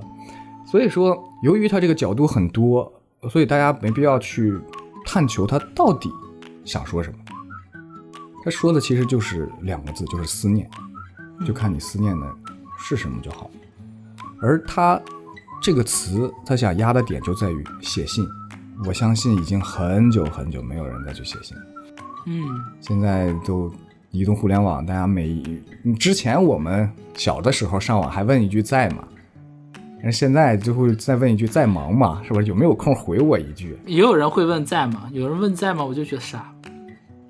[0.69, 2.91] 所以说，由于它这个角度很多，
[3.31, 4.59] 所以大家没必要去
[5.05, 6.11] 探求他到底
[6.63, 7.17] 想说什么。
[8.43, 10.69] 他说的其实就是两个字，就是思念，
[11.45, 12.27] 就看你思念的
[12.77, 13.49] 是什么就好。
[14.41, 15.01] 而他
[15.61, 18.25] 这个词，他想压的点就在于写信。
[18.85, 21.63] 我相信已经很久很久没有人再去写信了。
[22.27, 22.43] 嗯，
[22.79, 23.69] 现在都
[24.11, 25.41] 移动互联网，大家每
[25.99, 29.03] 之前我们小的时候上网还问一句在吗？
[30.01, 32.21] 但是现在就会再问一句在忙吗？
[32.25, 33.77] 是不是有没有空回我一句？
[33.85, 35.09] 也有人会问在吗？
[35.11, 35.83] 有人问在吗？
[35.83, 36.51] 我就觉得傻，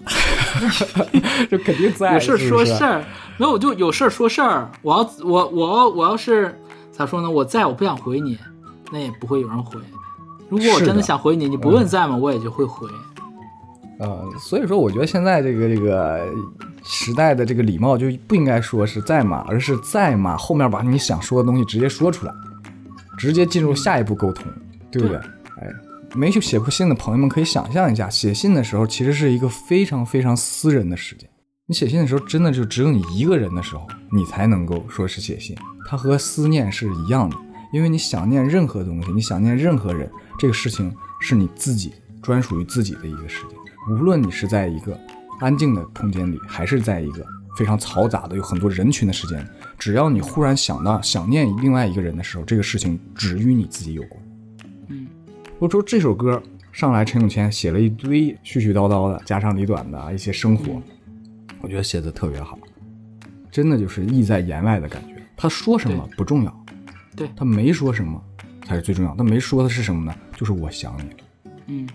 [1.52, 3.04] 就肯定在，有事说事儿，
[3.38, 4.72] 没有我就有事儿说事儿。
[4.82, 6.58] 我要我我要我要是
[6.92, 7.30] 咋说呢？
[7.30, 8.38] 我在我不想回你，
[8.92, 9.80] 那也不会有人回。
[10.48, 12.16] 如果我真的想回你，你不问在吗？
[12.16, 12.88] 我也就会回。
[14.00, 16.26] 呃，所以说我觉得现在这个这个
[16.84, 22.34] 时代的这个礼貌就不应该说是在吗，而是在吗后面把你想说的东西直接说出来，
[23.18, 24.46] 直接进入下一步沟通，
[24.90, 25.18] 对不对？
[25.18, 25.68] 哎，
[26.16, 31.30] 没去写过信的朋友们可以想象一下，写信的时候其实是一个非常非常私人的时间。
[31.66, 35.56] 你写信的时候，真的就只有你一个人的时候，你才能够说是写信。
[35.88, 37.36] 它和思念是一样的，
[37.74, 41.92] 因为你想念任何东西，你想念任何人，这个事情是你自己
[42.22, 43.58] 专属于自己的一个时间。
[43.90, 45.00] 无论你是在一个
[45.40, 47.26] 安静的空间里，还是在一个
[47.58, 49.48] 非常嘈杂的、有很多人群的时间，
[49.78, 54.22] 只要你忽然想到想念另外一个人的时候，这个事情只与你自己有关。
[54.90, 55.08] 嗯，
[55.58, 56.42] 我说这首歌
[56.72, 60.82] 上来，陈永谦写了一堆絮絮叨叨的、家长里短的一些生活，
[61.62, 62.60] 我觉得写的特别好，
[63.50, 65.16] 真的就是意在言外的感觉。
[65.36, 66.66] 他说什么不重要，
[67.16, 68.22] 对他没说什么
[68.66, 69.16] 才是最重要。
[69.16, 70.16] 他没说的是什么呢？
[70.36, 71.18] 就是我想你了。
[71.68, 71.88] 嗯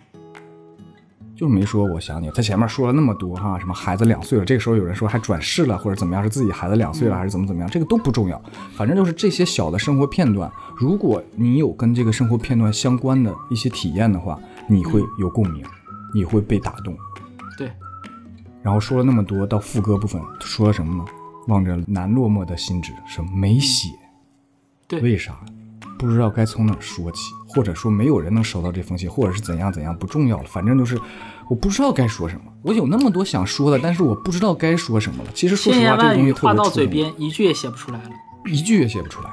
[1.37, 2.31] 就是没说我想你。
[2.31, 8.41] 他前面说了那么多哈，什么孩子两岁了，这个时候有人说还转世了或者怎么样，是自己孩子两岁了还是怎么怎么样，这个都不重要。
[8.77, 15.65] 反正就是这些小的生活片段，如果你有跟这个生活片段相关的一些体验的话，你会有共鸣，
[16.15, 16.97] 你会被打动。
[17.59, 17.71] 对，
[18.63, 21.05] 然后说了那么多，到副歌部分说了什么呢？
[21.49, 23.89] 望着南落寞的心纸，说没写，
[24.89, 25.37] 对为啥？
[25.99, 27.19] 不知道该从哪说起，
[27.49, 30.45] 或者说没有人能收到这封信，或者是怎样怎样，不重要了。
[30.45, 31.01] 反正就是
[31.49, 32.53] 我不知道该说什么。
[32.63, 35.31] 我有那么多想说的，但是我不知道该说什么了。
[35.35, 38.11] 其实说实话，这个东西特别触动嘴边，一句也写不出来了。
[38.47, 39.31] 一句也写不出来。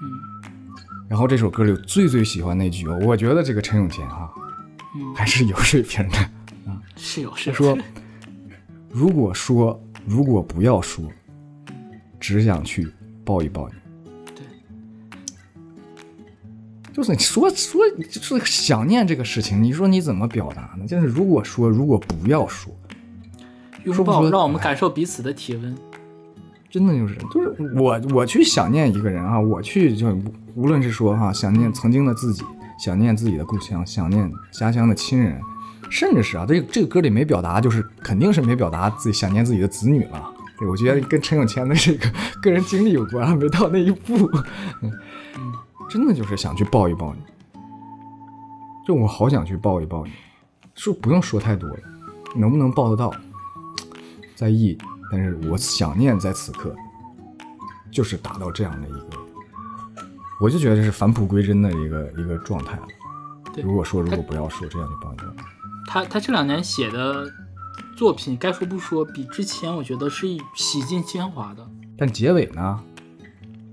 [0.00, 0.10] 嗯。
[1.08, 4.30] 然后这首歌里我最最喜欢那句，我觉得这个陈永谦哈、
[4.94, 6.18] 嗯还是有水平的
[6.66, 6.80] 啊。
[6.96, 7.76] 是有是有说，
[8.90, 11.04] 如果说，如果不要说，
[12.18, 12.90] 只想去
[13.24, 13.74] 抱一抱你。
[16.92, 17.80] 就是你说说
[18.10, 20.86] 就是想念这个事情，你说你怎么表达呢？
[20.86, 22.72] 就是如果说，如果不要说，
[23.84, 25.74] 拥说不说抱让我们感受彼此的体温。
[26.70, 30.08] 真的就是就是我我去想念一个人啊，我去就
[30.54, 32.42] 无论是说哈、想念曾经的自己，
[32.78, 35.38] 想念自己的故乡，想念家乡的亲人，
[35.90, 40.32] 甚至是啊，这个这个歌里没表达，就是肯定是没表达自己想念自己的子女了。
[40.58, 44.30] 对，我觉得跟陈永谦的这个 个人经历有关，没到那一步。
[44.80, 44.90] 嗯，
[45.92, 47.20] 真的就是想去抱一抱你，
[48.86, 50.12] 就我好想去抱一抱你，
[50.74, 51.76] 说不用说太多了，
[52.34, 53.12] 能不能抱得到，
[54.34, 54.78] 在意，
[55.10, 56.74] 但是我想念在此刻，
[57.90, 59.18] 就是达到这样的一个，
[60.40, 62.88] 我就觉得这是返璞归真的一个一个状态了。
[63.62, 65.24] 如果说如果不要说，这样就抱一抱。
[65.86, 67.30] 他他这两年写的
[67.98, 71.68] 作品，该说不说，比之前我觉得是洗尽铅华的。
[71.98, 72.80] 但结尾呢，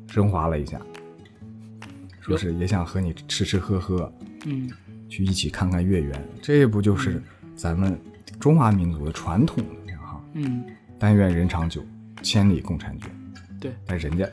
[0.09, 0.81] 升华了一下，
[2.29, 4.11] 说是也想和你吃吃喝喝，
[4.45, 4.69] 嗯，
[5.09, 7.21] 去一起看看月圆，这不就是
[7.55, 7.99] 咱们
[8.39, 10.21] 中华民族的传统的哈？
[10.33, 10.63] 嗯，
[10.99, 11.83] 但愿人长久，
[12.21, 13.09] 千里共婵娟。
[13.59, 14.27] 对，但人家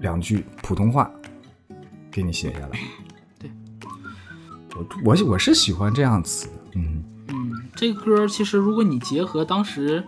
[0.00, 1.10] 两句普通话
[2.10, 2.70] 给你写下来。
[3.38, 3.50] 对，
[4.74, 10.02] 我我我是喜欢这样词的，嗯，嗯，这个歌其实如果你结合当时，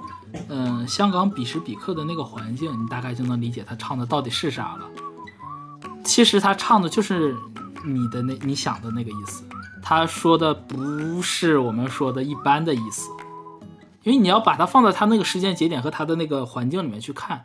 [0.48, 4.88] 嗯、香港彼时彼刻的那个环境，你大概就能理解他唱的到底是啥了。
[6.06, 7.36] 其实他唱的就是
[7.84, 9.42] 你的那你想的那个意思，
[9.82, 13.10] 他说的不是我们说的一般的意思，
[14.02, 17.44] 因为你要把它放在他那个时间节点和他的那个环境里面去看，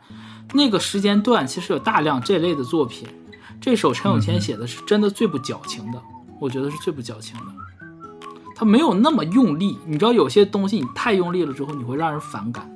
[0.54, 3.08] 那个时间段其实有大量这类的作品。
[3.60, 6.00] 这首陈永谦写的是真的最不矫情的，
[6.40, 7.46] 我觉得是最不矫情的。
[8.54, 12.71] 他没有那么用力，你知道有些东西你太用力了之后，你会让人反感。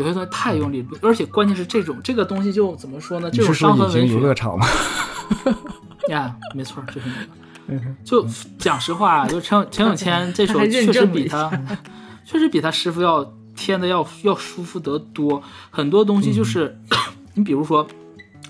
[0.00, 3.28] 有些东西太用力了，而且关键是这种这个东西就怎么说呢？
[3.30, 4.66] 你这种伤痕文学游乐场吗？
[6.08, 7.40] 呀没错，就是那个。
[8.02, 8.26] 就
[8.58, 11.48] 讲实话，就陈陈永谦这首确实比他，
[12.24, 13.24] 确实比他师傅要
[13.54, 15.40] 添的要要舒服得多。
[15.70, 16.76] 很多东西就是，
[17.34, 17.86] 你比如说，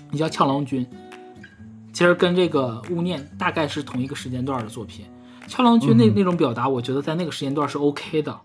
[0.09, 0.83] 你像《俏郎君》，
[1.93, 5.05] 其实跟这个《勿念》大概是同一个时间段的作品。
[5.47, 8.35] 《俏郎君那那种表达，我觉得在那个时间段是 OK 的，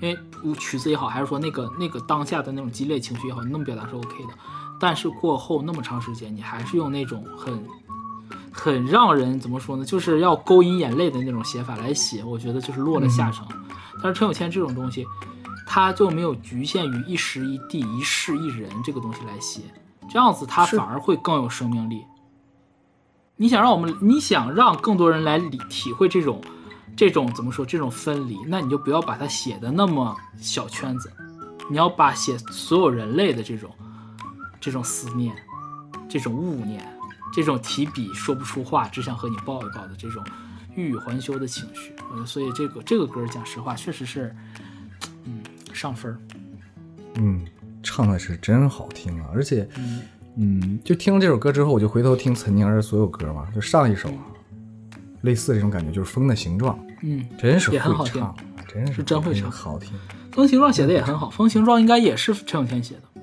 [0.00, 0.18] 因为
[0.54, 4.30] 曲子也好，还是说那个那个当下的那种激烈情绪也好，你那么表达是 OK 的。
[4.78, 7.62] 但是过后那么长时间，你还是用那种很
[8.50, 13.46] 很让人怎么说呢，就是要勾引眼泪的那种写法来写，我觉得就是落了下乘。
[14.02, 15.04] 但是陈有谦这种东西，
[15.66, 19.60] 他就没有局限于一时一地一事一人这个东西来写，
[20.08, 22.02] 这样子他反而会更有生命力。
[23.36, 26.40] 你想让我们，你想让更多人来理体会这种，
[27.00, 27.64] 这种怎么说？
[27.64, 31.10] 这种分离，那你就不要把它写的那么小圈子，
[31.70, 33.70] 你要把写所有人类的这种，
[34.60, 35.34] 这种思念，
[36.10, 36.86] 这种误念，
[37.32, 40.22] 这种提笔说不出话，只想和你抱一抱的这种
[40.76, 41.96] 欲语还休的情绪。
[42.14, 44.36] 呃，所以这个这个歌，讲实话，确实是，
[45.24, 45.40] 嗯，
[45.72, 46.20] 上分儿。
[47.14, 47.46] 嗯，
[47.82, 49.66] 唱的是真好听啊，而且。
[50.36, 54.20] 嗯，就听了这首歌之后，我就回头听岑宁儿所有歌嘛，就上一首啊，
[55.22, 56.78] 类似这种感觉，就是《风的形状》。
[57.02, 58.26] 嗯，真是也很好听，
[58.68, 59.92] 真是真会唱，好听。
[60.34, 63.22] 《风形状》写的也很好，《风形状》应该也是陈永天写的。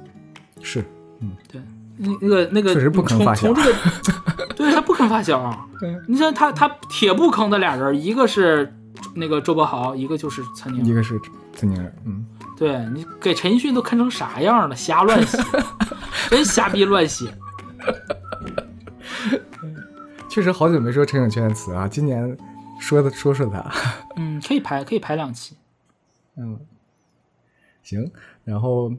[0.61, 0.83] 是，
[1.19, 1.61] 嗯，对，
[1.97, 3.53] 那那个那个确实不坑发小，
[4.55, 5.67] 对他不坑发小。
[6.07, 8.73] 你像他他铁不坑的俩人，一个是
[9.15, 11.19] 那个周柏豪，一个就是岑宁，一个是
[11.55, 12.25] 岑宁儿，嗯。
[12.57, 14.75] 对你给陈奕迅都坑成啥样了？
[14.75, 15.37] 瞎乱写，
[16.27, 17.31] 真瞎逼乱写。
[20.27, 22.35] 确实好久没说陈永谦的词啊，今年
[22.79, 23.71] 说的说说他。
[24.17, 25.55] 嗯，可以排可以排两期。
[26.35, 26.59] 嗯，
[27.83, 28.11] 行。
[28.43, 28.93] 然后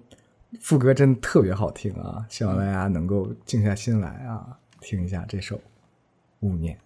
[0.61, 5.57] 副歌真的特别好听啊，希望大家能够静下心来啊，听一下这首
[6.41, 6.79] 《勿念》。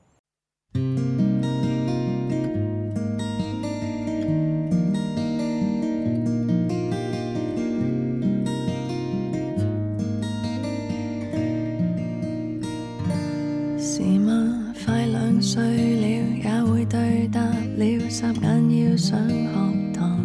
[19.13, 20.19] 上学堂。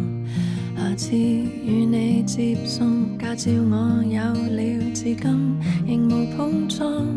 [0.77, 4.17] 下次与你接送，驾照我有
[4.55, 7.16] 了，至今仍无碰撞。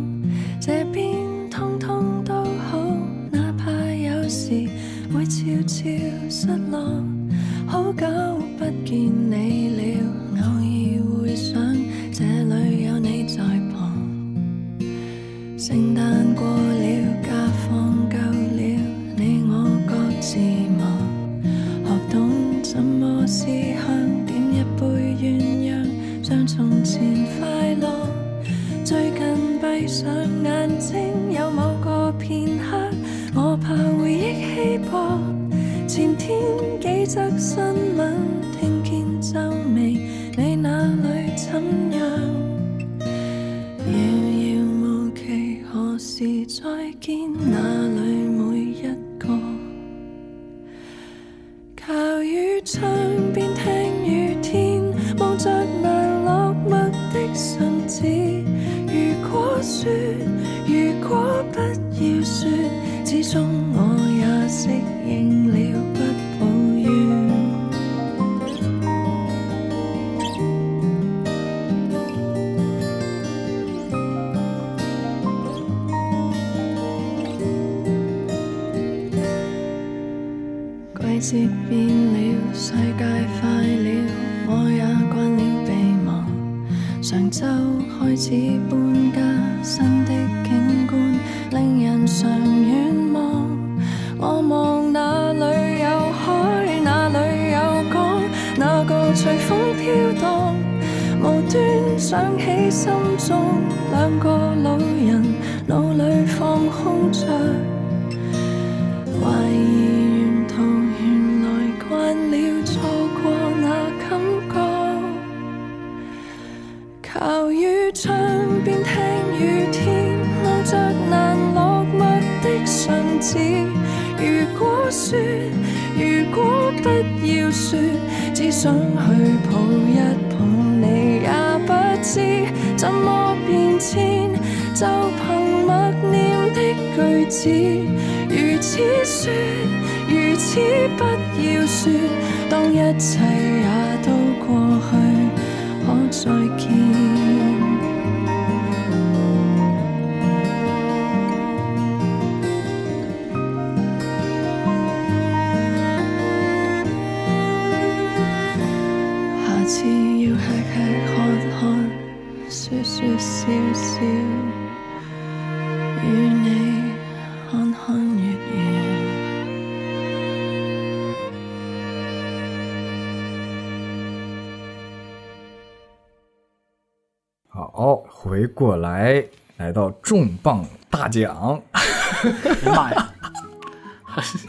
[179.11, 179.25] 过来，
[179.57, 181.83] 来到重磅大奖，哎
[182.65, 183.09] 呀妈呀！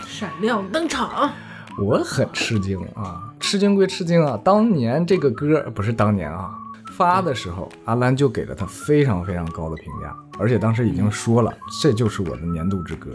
[0.07, 1.31] 闪亮登场，
[1.79, 3.33] 我很吃惊啊！
[3.39, 6.51] 吃惊归吃惊啊，当年这个歌不是当年啊，
[6.93, 13.09] 发的时候阿兰就给了他非常非常高的评价，而且当时已经说了，这就是我的年度之歌。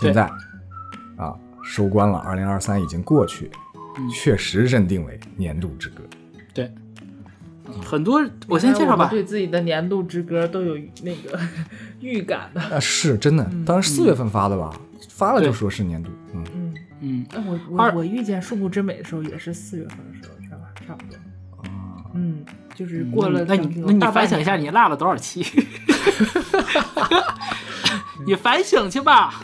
[0.00, 0.22] 现在
[1.16, 3.50] 啊，收官了，二零二三已经过去，
[4.12, 6.02] 确实认定为年度之歌。
[6.54, 6.72] 对，
[7.84, 9.08] 很多我先介绍吧。
[9.10, 11.38] 对自己的年度之歌都有那个
[12.00, 12.60] 预感的。
[12.60, 14.72] 啊，是真的，当时四月份发的吧，
[15.08, 20.58] 发了就说是年度，嗯，嗯，嗯，那，我我我遇见树木之美的时候也是四月份的时候，是吧？
[20.86, 21.18] 差不多。
[22.14, 22.44] 嗯，
[22.74, 25.44] 就是过了那你那你大反省一下，你落了多少 期？
[28.26, 29.34] 你反省去吧。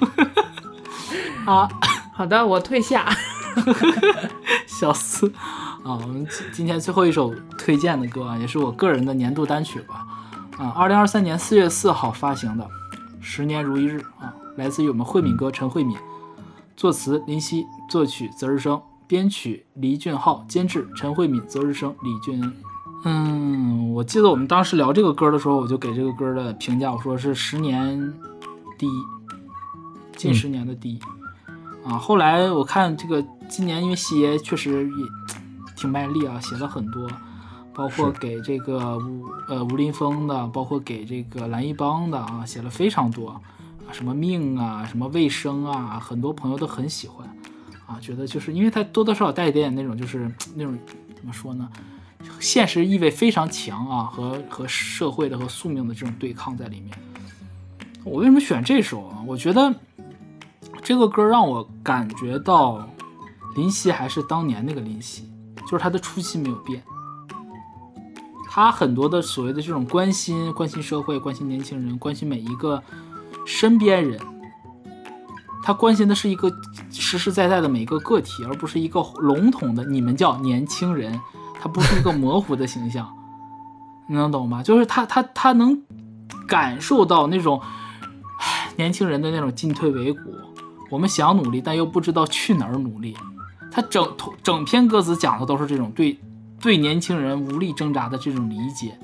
[1.45, 1.69] 好，
[2.15, 3.07] 好的，我退下。
[4.67, 5.31] 笑死！
[5.85, 10.07] 啊，我们今今天最后一首推荐的歌啊，也是我个人的年度单曲吧。
[10.59, 12.65] 啊，二零二三年四月四号发行的
[13.21, 15.97] 《十年如一日》啊，来自于我们慧敏哥陈慧敏，
[16.77, 22.53] 作词林夕，作曲泽日生，编曲黎俊浩，监制陈慧敏、泽日生、李俊恩。
[23.05, 28.15] 嗯，我记得我们当时聊这个歌的时候，我就给这个歌的评价，我说是十年
[28.79, 29.03] 第一，
[30.17, 30.99] 近十年的第一。
[31.85, 35.07] 啊，后来我看这个今年因为西爷确实也
[35.77, 37.07] 挺卖力啊，写了很多，
[37.75, 43.41] 包括给这个吴呃吴林峰的，包括给这个蓝一帮的啊，写了非常多啊，
[43.93, 47.29] 什么命啊，什么卫生啊，很多朋友都很喜欢
[47.87, 50.79] 啊，觉得就是因为他多多少少带一点点那种就是那种
[51.15, 51.69] 怎么说呢，
[52.41, 56.97] 现实意味非常强啊，和和社会的和宿命的这种对抗在里面。
[58.05, 59.23] 我为什么选这首啊？
[59.27, 59.75] 我觉得
[60.85, 62.87] 这个歌让我感觉到
[63.57, 65.27] 林夕还是当年那个林夕，
[65.63, 66.83] 就是他的初心没有变。
[68.51, 72.81] 他很多的所谓的这种关心、关心社会、关心年轻人、关心每一个
[73.47, 74.21] 身边人，
[75.63, 76.53] 他关心的是一个
[76.91, 81.19] 实实在在的每一个个体，而不是一个笼统的你们叫年轻人，
[81.59, 83.11] 他不是一个模糊的形象，
[84.07, 84.63] 你能懂吗？
[84.63, 85.83] 就是他他他能
[86.47, 87.61] 感受到那种
[88.77, 90.21] 年轻人的那种进退维谷，
[90.91, 93.17] 我们想努力，但又不知道去哪儿努力。
[93.71, 94.09] 他整
[94.43, 96.17] 整篇歌词讲的都是这种对
[96.61, 98.97] 对年轻人无力挣扎的这种理解，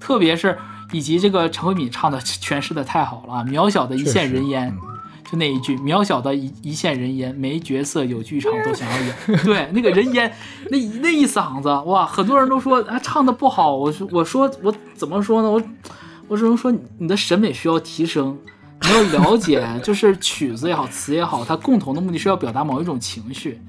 [0.00, 0.58] 特别是
[0.92, 4.76] 以及这个陈慧敏唱的诠释的太好了啊，渺小的一线人烟，
[5.30, 10.32] 就那一句渺小的一一线人烟，没角色有剧场都想要演， 对那个人烟
[10.70, 15.50] 那那一嗓子哇，很多人都说啊唱的不好，我说我说我怎么说呢？
[15.50, 15.62] 我。
[16.28, 18.38] 我只能说你的审美需要提升，
[18.82, 23.60] 你要了解，就是曲子也好，词也好，它共同的目的是要表达某一种情绪，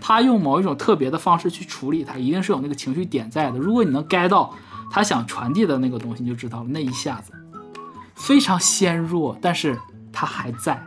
[0.00, 3.58] 他用某一种特别的方式去处理它，一定是有那个情绪点在的。
[3.58, 4.54] 如果你能 get 到
[4.90, 7.32] 他想传递的那个东西，你就知道了，那一下子
[8.14, 9.78] 非常纤弱，但是
[10.12, 10.80] 他还在，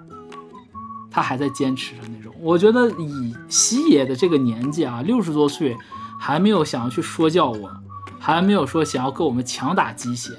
[1.11, 2.33] 他还在坚持着那种。
[2.39, 5.75] 我觉得以西爷的这个年纪啊，六十多岁，
[6.17, 7.69] 还没有想要去说教我，
[8.17, 10.31] 还没有说想要跟我们强打鸡血。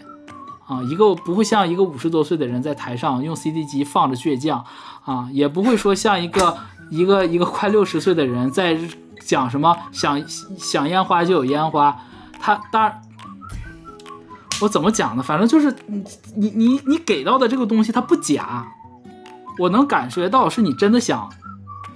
[0.68, 4.62] 啊，一个不会像一个五十多岁的人在台上用 CD 机放着倔强，
[5.02, 6.58] 啊，也不会说像一个
[6.90, 8.78] 一个一个快六十岁的人在
[9.18, 11.96] 讲什么想想烟花就有烟花，
[12.38, 13.02] 他当然，
[14.60, 15.22] 我怎么讲呢？
[15.22, 16.04] 反正就是你
[16.36, 18.70] 你你你给到的这个东西它不假，
[19.58, 21.30] 我能感觉到是你真的想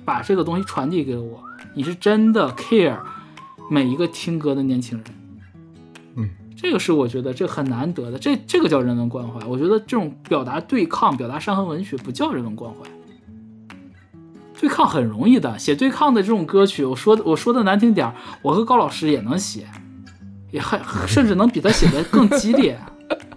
[0.04, 1.44] 把这个东西传递给我，
[1.74, 2.98] 你是真的 care
[3.68, 5.21] 每一个听歌的年轻人。
[6.62, 9.44] 这个是我觉得这很难得的，这这个叫人文关怀。
[9.48, 12.88] 我觉得这种表达对抗、表达伤痕文学不叫人文关怀。
[14.60, 19.66] 对抗很容易的，写对抗的这种歌曲，我说我说的难听点儿，我和高老师也能写，
[20.52, 22.78] 也还甚至能比他写的更激烈。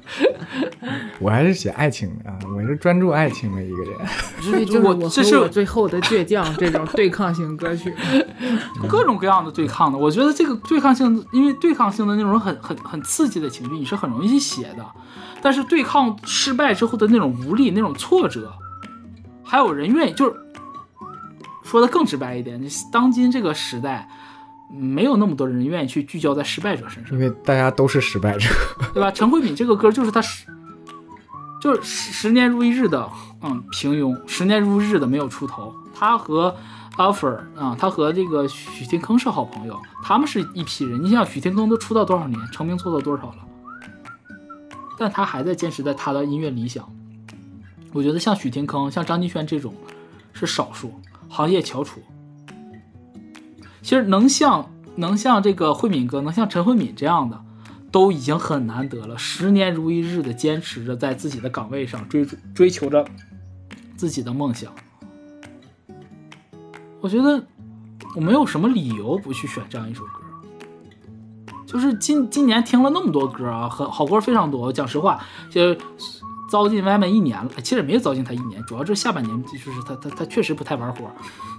[1.20, 3.98] 我还是写爱情的啊，我是专注爱情的一个人。
[4.42, 7.94] 所以就是我我这是和我最后的倔强这种对抗性歌曲。
[8.88, 14.86] 各种各样的对抗的，我觉得这个对抗性，因为对抗性的那种很很很刺激的情绪，你是很容易去写的。
[15.42, 18.54] 但是对抗失败之后的那种无力、那种挫折，
[19.44, 20.36] 还有人愿意，就是
[21.64, 24.08] 说的更直白一点，你当今这个时代，
[24.70, 27.20] 没有那么多人愿意去聚焦在失败者身上因。
[27.20, 28.50] 为大家都是失败者，
[28.94, 29.12] 对吧？
[29.12, 30.46] 陈慧敏这个歌就是他十，
[31.62, 33.10] 就是十十年如一日的，
[33.42, 35.74] 嗯，平庸，十年如一日的没有出头。
[35.94, 36.54] 他和
[36.98, 41.02] offer 啊，他和这个许天铿是好朋友，他们是一批人。
[41.02, 43.36] 你想，许天铿都出道多少年，成名做到多少了？
[44.98, 46.88] 但他还在坚持在他的音乐理想。
[47.94, 49.74] 我觉得像许天铿、像张敬轩这种
[50.34, 50.94] 是少数，
[51.30, 52.02] 行业翘楚。
[53.86, 57.40] 其实能像能像这个慧敏哥，能像陈慧敏这样的，
[57.92, 63.06] 都已经很难得了，十年如一日的坚持着在自己的岗位上追逐追求着
[63.96, 64.74] 自己的梦想。
[67.00, 67.46] 我觉得
[68.16, 70.24] 我没有什么理由不去选这样一首歌。
[71.68, 74.74] 就是今今年听了那么多歌啊，很好歌非常多。
[74.74, 75.76] 讲实话，就
[76.56, 81.12] 糟践外面一年了，其实也没糟践他一年，主要是下半年就是他他他确实不太玩活。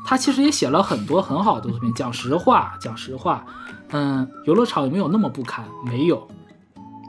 [0.06, 1.92] 他其实也写了很多很好的作品。
[1.92, 3.44] 讲实话，讲实话，
[3.90, 5.62] 嗯，游乐场有没有那么不堪？
[5.84, 6.26] 没有，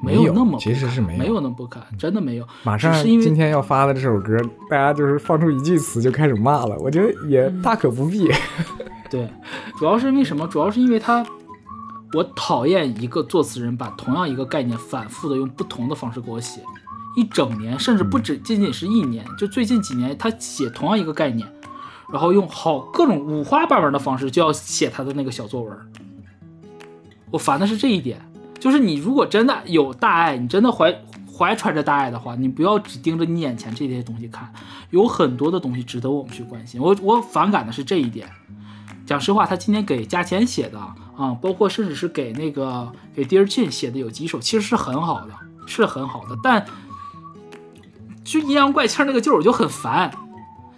[0.03, 2.45] 没有那么其实是没有没有那么不堪，真的没有。
[2.63, 4.35] 马上是因为今天要发的这首歌，
[4.69, 8.29] 大家就是放出一句词就开始骂了，我觉得也大可不必。
[9.09, 9.31] 对，
[9.79, 10.45] 主要是因为什么？
[10.47, 11.25] 主要是因为他，
[12.13, 16.61] 我讨厌一个作词人把同样一个概念反复的用不同的方式给我写，
[17.17, 21.51] 一整年，甚至不止仅仅是一年，就最近几年他写同样一个概念，
[22.13, 25.75] 然后用好各种五花八门的方式就要写他的那个小作文。
[27.31, 28.21] 我烦的是这一点，
[28.59, 30.95] 就是你如果真的有大爱，你真的怀
[31.35, 34.53] 怀揣着大爱的话，你不要只盯着你眼前这些东西看，
[34.91, 36.79] 有很多的东西值得我们去关心。
[36.79, 38.29] 我我反感的是这一点。
[39.07, 45.33] 讲实话，他今天给加钱写的啊，包括甚至是给那个给 Dear Jane 写的有几首，其实是很好的，
[45.65, 46.37] 是很好的。
[46.43, 46.65] 但
[48.27, 50.11] 就阴阳怪气那个劲儿，我就很烦，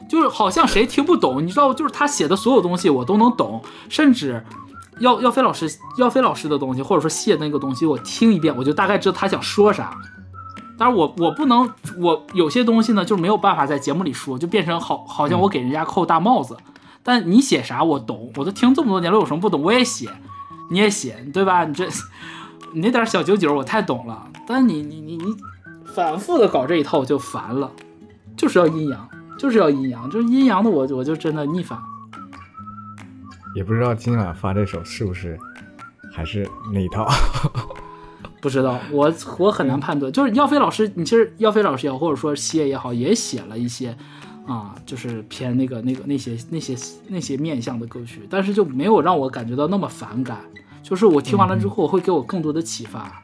[0.07, 4.45] 就是好像谁听不懂，你知道，就是他写的所有东西我都能懂，甚至
[4.99, 5.67] 耀耀飞老师
[5.97, 9.97] 耀飞老师的东西，或者说谢那个东西，我听一遍我就大概知道他想说啥。
[10.77, 16.55] 但是我我不能，我有些东西呢，就是没有办法在节目里说，就变成好好像我给人家扣大帽子。
[17.01, 20.07] 但你写啥我懂，我都听这么多年了，有什么不懂我也写，
[20.69, 21.65] 你也写，对吧？
[21.65, 21.85] 你这
[22.73, 25.35] 你那点小九九我太懂了，但你你你你
[25.93, 27.71] 反复的搞这一套我就烦了，
[28.37, 31.79] 就是要阴阳，就是要阴阳，就是阴阳的我我就真的逆反。
[33.55, 35.37] 也不知道今晚发这首是不是
[36.13, 37.07] 还是那一套，
[38.39, 40.11] 不知道，我我很难判断。
[40.11, 43.95] 就是耀飞老师，你其实耀飞老师也好，或者说谢也好，也写了一些。
[44.47, 46.75] 啊，就是偏那个那个那些那些
[47.07, 50.39] 那些面向的歌曲，但是就没有让我感觉到那么反感。
[50.81, 53.21] 就是我听完了之后，会给我更多的启发。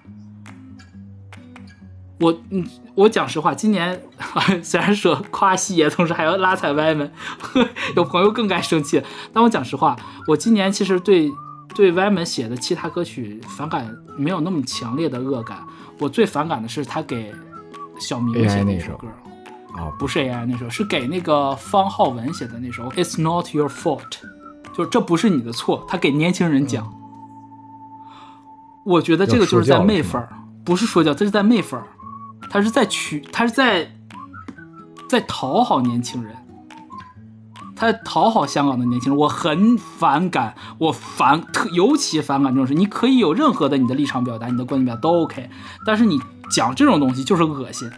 [2.19, 2.65] 我嗯，
[2.95, 4.01] 我讲实话，今年
[4.63, 7.11] 虽然说夸西爷，同时还要拉踩歪门，
[7.95, 9.01] 有朋友更该生气。
[9.33, 9.95] 但我讲实话，
[10.27, 11.31] 我今年其实对
[11.75, 15.57] 对歪门写的其他歌曲反感没有那么强烈的恶感。
[15.99, 17.33] 我最反感的是他给
[17.99, 19.07] 小明写的那首歌。
[19.73, 22.83] 啊，不是 AI 那首，是给那个方浩文写的那首。
[22.91, 24.05] It's not your fault，
[24.73, 25.85] 就是这不是你的错。
[25.85, 26.93] 他给年轻人讲，
[28.85, 30.29] 我觉得这个就是在媚粉儿，
[30.63, 31.85] 不是说教，这是在媚粉儿，
[32.55, 33.91] 他是在取，他是在
[35.09, 36.33] 在讨好年轻人，
[37.75, 39.19] 他讨好香港的年轻人。
[39.19, 42.73] 我很反感，我反特尤其反感这种事。
[42.73, 45.49] 你可以有任何的你的立场表达，你的观点表达都 OK，
[45.85, 46.17] 但是你
[46.49, 47.91] 讲这种东西就是恶心。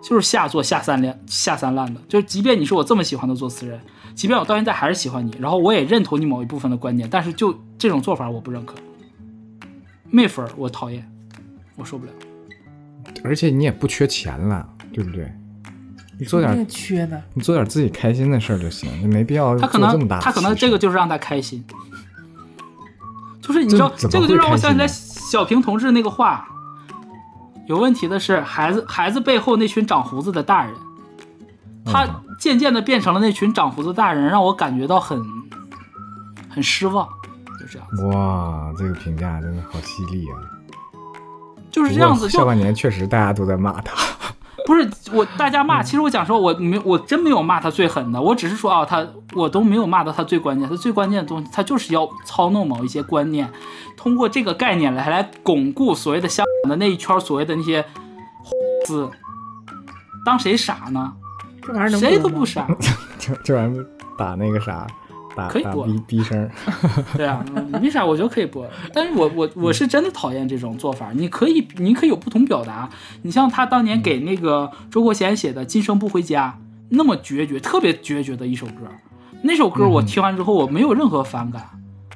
[0.00, 3.80] 就是下作下三滥下三滥的，就是即便你是我这么喜欢的作词人，
[4.14, 8.76] 即便我到现在还是喜欢你，然后我也认同你某一部分的观点，但是就这种做法我不认可。
[10.10, 11.10] 媚粉我讨厌，
[11.76, 12.12] 我受不了。
[13.22, 15.32] 而且你也不缺钱了，对不对？
[16.18, 21.64] 你做点缺的，你做点自己开心的事儿就行，你没必要他可能他可能这个就是让他开心，
[23.40, 26.48] 就是你知道这个就让我想起来小平同志那个话。
[27.66, 30.74] 有问题的是孩子，孩子背后那群长胡子的大人，
[31.84, 32.06] 他
[32.38, 35.20] 渐渐的变成了那群长胡子大人，让我感觉到很
[36.48, 37.08] 很失望，
[37.58, 37.88] 就这样。
[38.08, 40.36] 哇，这个评价真的好犀利啊！
[41.74, 42.30] 就是这样子。
[42.30, 43.92] 下半年确实大家都在骂他。
[44.64, 53.50] 不是我，大家骂，其实我讲说，我没，我真没有骂他最狠的，我只是说啊，他我都没有骂到他最关键，他最关键的东西，他就是要操弄某一些观念，
[53.96, 57.84] 通过这个概念来来巩固所谓的香港的那一圈所谓的那些
[58.86, 59.10] 字，
[60.24, 61.12] 当谁傻呢？
[61.60, 62.66] 这玩意儿谁都不傻，
[63.18, 63.84] 这这玩意儿
[64.16, 64.86] 打那个啥。
[65.50, 66.48] 可以播逼逼声，
[67.16, 67.44] 对啊，
[67.82, 68.66] 为啥我觉得可以播？
[68.92, 71.10] 但是我我我是真的讨厌这种做法。
[71.14, 72.88] 你可以你可以有不同表达。
[73.22, 76.58] 你像他当年给那个周国贤写的《今生不回家》，
[76.90, 78.88] 那么决绝，特别决绝的一首歌。
[79.42, 81.62] 那首歌我听完之后，我没有任何反感。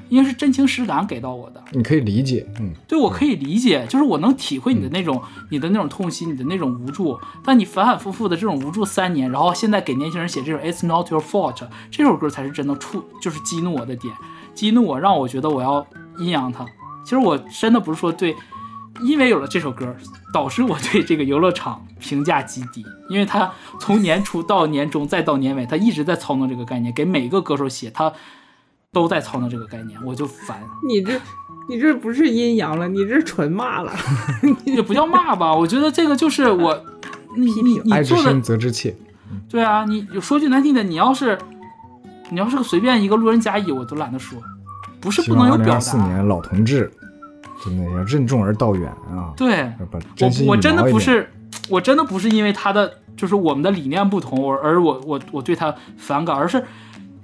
[0.08, 7.18] 因为是真情实感给到我的，你可以理解，嗯，对我可以理解，就是我能体会你的那种，你的那种痛心，你的那种无助。
[7.44, 11.56] 但你反反复复的这种无助三年，然后现在给年轻人写这种 It's not your fault
[11.90, 14.14] 这首歌才是真的触，就是激怒我的点，
[14.54, 15.86] 激怒我，让我觉得我要
[16.18, 16.64] 阴阳他。
[17.04, 18.34] 其实我真的不是说对，
[19.02, 19.94] 因为有了这首歌，
[20.32, 28.12] 导致我对这个游乐场评价极低，因为他从年初到年中再到年尾，他一直在操弄这个概念，给每个歌手写他。
[28.92, 30.60] 都在操弄这个概念，我就烦。
[30.86, 31.20] 你这
[31.68, 33.92] 你这不是阴阳了，你这纯骂了。
[34.64, 36.84] 也不叫骂吧，我觉得这个就是我，
[37.36, 38.96] 你你你做的爱之深责之切。
[39.48, 41.38] 对啊，你说句难听的，你要是
[42.30, 44.38] 你要是个随便一个路人甲乙，我都懒得说，
[45.00, 46.06] 不是不能有表达二四达。
[46.06, 46.90] 年老同志
[47.62, 49.32] 真的要任重而道远啊！
[49.36, 51.30] 对，把真心我我真的不是，
[51.68, 56.64] 我真的不是因为他的就是我们的理念不同，而而我我我对他反感，而是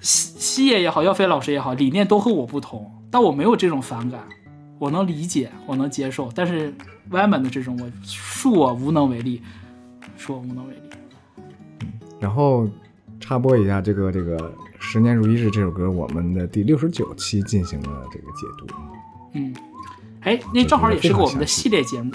[0.05, 4.23] 西西野也好，耀飞老师也好，理念都和我不同，但我没有这种反感，
[4.79, 6.75] 我能理解，我能接受，但是
[7.09, 9.41] 歪门的这种，我恕我无能为力，
[10.19, 10.81] 恕我无能为力。
[12.21, 12.69] 然后
[13.19, 14.39] 插播一下这个这个
[14.79, 18.67] 《十年如一日》这首歌，我们的第六十九期进行了这个解读。
[19.33, 19.57] 嗯，
[20.21, 22.13] 哎，那正好也是个我们的系列节目。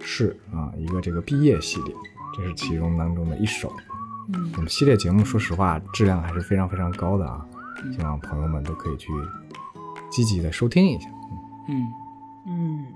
[0.00, 1.94] 是啊，一个这个毕业系列，
[2.36, 3.72] 这是其中当中的一首。
[3.78, 3.85] 嗯，
[4.54, 7.44] 我们系列节目说实话质量还是非常非常高的啊，
[7.92, 9.08] 希望朋友们都可以去
[10.10, 11.08] 积极的收听一下。
[11.68, 11.86] 嗯，
[12.46, 12.86] 嗯，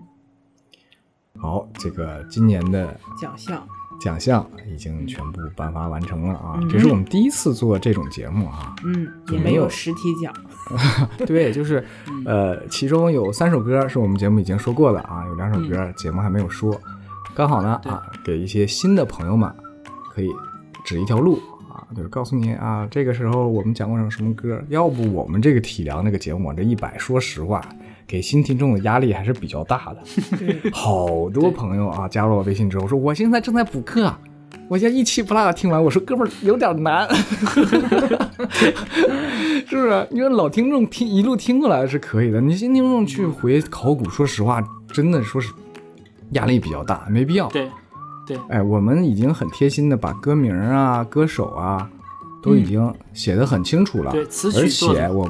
[1.39, 3.67] 好，这个今年的奖项，
[4.01, 6.69] 奖项已经全部颁发完成了啊，嗯。
[6.69, 8.75] 这是我们第一次做这种节目啊。
[8.85, 10.33] 嗯，也没有实体奖。
[11.27, 11.85] 对，就是
[12.25, 16.81] 呃，其中有三首歌是我们节目已经说过的啊，有两首歌节目还没有说，
[17.35, 19.53] 刚好呢啊，给一些新的朋友们
[20.13, 20.29] 可以
[20.85, 27.61] 指一条路啊，就是告诉你啊，这个时候我们讲过什么什么歌，要不我们这个体量这个节目往这一摆，说实话，
[28.07, 30.03] 给新听众的压力还是比较大的。
[30.73, 34.13] 好多朋友啊，加入我微信之后说，我现在正在补课，
[34.69, 35.83] 我现在一期不落的听完。
[35.83, 37.09] 我说哥们儿有点难，
[39.67, 40.09] 是不是？
[40.11, 44.61] 你说老听众听一路听过来是可以的，你新听众去回考古，说实话，
[44.93, 45.53] 真的说是
[46.31, 47.49] 压力比较大，没必要。
[47.49, 47.69] 对，
[48.31, 51.91] 对，哎，我们已经很贴心的把歌名啊、歌手啊
[52.41, 55.29] 都已经写的很清楚了，对词曲而且我，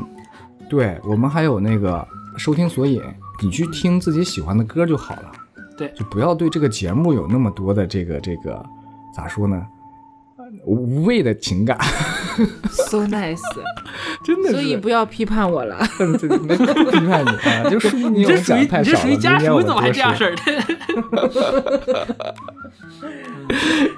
[0.69, 2.07] 对我们还有那个
[2.37, 3.01] 收听索引，
[3.43, 5.33] 你去听自己喜欢的歌就好了，
[5.79, 5.91] 对。
[5.95, 8.63] 就不要对这个节目有那么多的这个这个
[9.17, 9.67] 咋说呢，
[10.67, 11.79] 无谓的情感，
[12.71, 13.41] so nice，
[14.25, 15.79] 真的是，所以不要批判我了。
[16.01, 22.17] 嗯对没不批判你啊，就说明你这属于我们讲得太你这属于少了，明年我家属，你怎么还多这样说式儿的？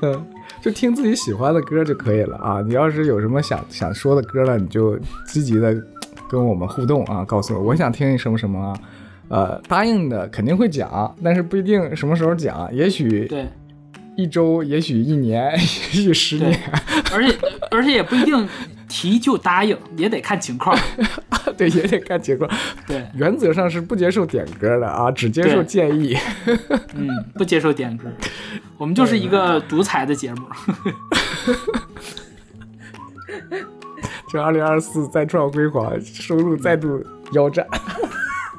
[0.02, 0.26] 嗯，
[0.62, 2.62] 就听自己喜欢的歌就可以了啊。
[2.66, 5.74] 你要是有什么想想说的歌了，你就积极的
[6.28, 8.74] 跟我们互动啊，告诉我我想听什么什么啊。
[9.28, 13.48] 呃，答应的肯定会讲，但是不一定什么时候讲，也许对
[14.16, 16.60] 一周，也许一年， 也许十年，
[17.12, 17.36] 而且
[17.70, 18.48] 而且也不一定
[18.88, 20.78] 提就答应，也得看情况。
[21.56, 22.50] 对，也得看情况。
[22.86, 26.16] 对，原则上是不接受点歌的啊，只接受建议。
[26.94, 28.08] 嗯，不接受点歌，
[28.78, 30.46] 我们就是一个独裁的节目。
[34.30, 37.66] 这二零二四再创辉煌，收入再度腰斩。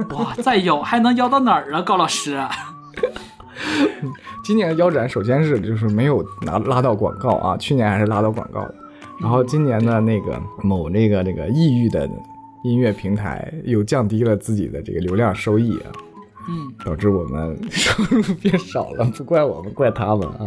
[0.09, 2.39] 哇，再腰还能腰到哪儿啊，高老师？
[4.43, 8.75] 今年的腰斩，首先是就是没有拿拉到广告啊，去年还是拉到广告的。
[9.21, 12.09] 然后今年的那个某那个那个抑郁的
[12.63, 15.91] 音乐平台又降低了自己的这个流量收益啊，
[16.49, 20.45] 嗯，导致我们收入变少了，不怪我们，怪他们啊。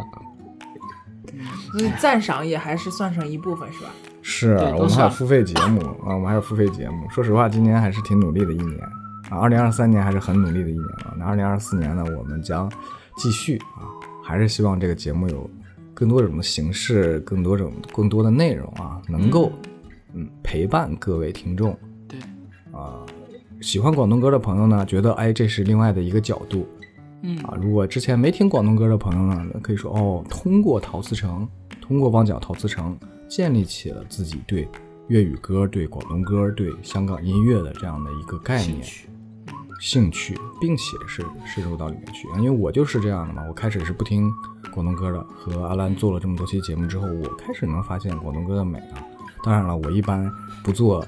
[1.73, 3.90] 所以赞赏也还是算上一部分，是吧？
[4.20, 7.09] 是我们还有付费节目啊，我们还有付费节目。
[7.10, 8.78] 说实话，今年还是挺努力的一年
[9.31, 11.14] 啊，二零二三年还是很努力的一年啊。
[11.18, 12.70] 那二零二四年呢，我们将
[13.16, 13.88] 继续啊，
[14.22, 15.48] 还是希望这个节目有
[15.94, 19.51] 更多种的形式，更多种更多的内容啊，能够
[20.12, 20.28] 嗯。
[20.43, 21.76] 陪伴各位听众。
[22.09, 22.18] 对，
[22.72, 23.05] 啊。
[23.60, 26.66] 喜欢广东歌的朋友呢，觉得哎这是另外的一个角度。
[27.22, 27.38] 嗯。
[27.38, 27.56] 啊。
[27.60, 31.48] 如果之前没听广东歌的朋友呢，可以说哦，通过陶瓷城，
[31.80, 32.97] 通过旺角陶瓷城，
[33.28, 34.68] 建立起了自己对
[35.09, 38.80] 粤语歌、对广东歌、对香港音乐的这样的一个概念、
[39.81, 40.39] 兴趣。
[40.61, 42.27] 并且是深入到里面去。
[42.39, 44.32] 因为我就是这样的嘛，我开始是不听
[44.73, 49.05] 广东歌的，和阿兰做了这么多期节目之后，我开始能发现广东歌的美啊。
[49.44, 50.31] 当然了，我一般
[50.65, 51.07] 不做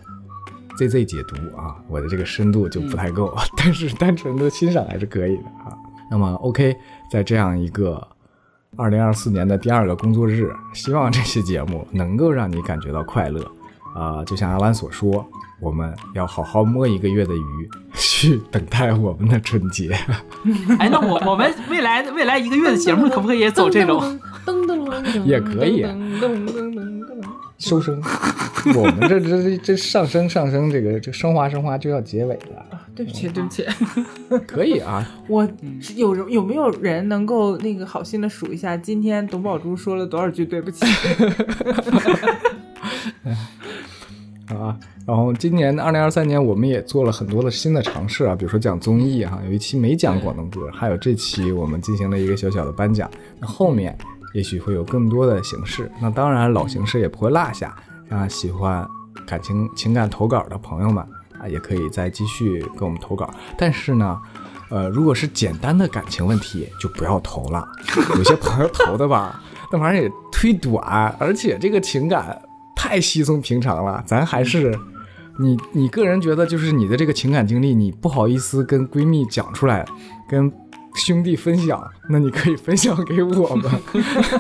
[0.77, 5.77] ZZ 解读啊，我的这个深度就不太够， 但是单纯的欣赏还是可以的啊。
[6.11, 6.77] 那么 OK，
[7.11, 8.07] 在这样一个
[8.77, 13.43] 二零二四年的第二个工作日，希望这期节目能够让你感觉到快乐
[13.95, 15.27] 啊、就像阿兰所说，
[15.61, 19.91] 我们要好好摸一个月的鱼， 去等待我们的春节。
[20.79, 24.01] 哎，那我我们未来未来一个月的节目可不可以也走这种？
[24.47, 27.23] 噔噔噔噔，也可以噔噔噔噔噔噔。
[27.59, 28.01] 收声，
[28.77, 32.65] 我们这这这这上升上升，这个这升华升华就要结尾了，
[32.95, 33.67] 对不起，对不起，
[34.47, 35.05] 可以啊。
[35.27, 35.47] 我
[35.97, 40.87] 有有没有人能够那个好心的数一下，今天董宝珠说了多少句对不起？
[44.49, 44.77] 啊，
[45.07, 53.11] 然后今年的二零二三年，我们也做了很多的新的尝试啊，比如说讲综艺哈，有一期没讲广东歌，还有这期我们进行了一个小小的颁奖。
[53.39, 53.97] 那后面
[54.35, 57.77] 也许会有更多的形式，那当然老形式也不会落下。
[58.09, 58.89] 啊，喜欢
[59.27, 61.05] 感情情感投稿的朋友们
[61.39, 63.29] 啊，也可以再继续给我们投稿。
[63.59, 64.19] 但是呢，
[64.71, 67.69] 呃，如果是简单的感情问题，就不要投了。
[68.17, 72.41] 有些朋友投的吧，那玩意儿也忒短，而且这个情感
[72.89, 74.75] 太稀松平常了，咱还是。
[75.41, 79.87] 你你个人觉得就是你的这个情感经历，你不好意思跟闺蜜讲出来，
[80.29, 80.51] 跟
[80.95, 83.71] 兄弟分享，那你可以分享给我们。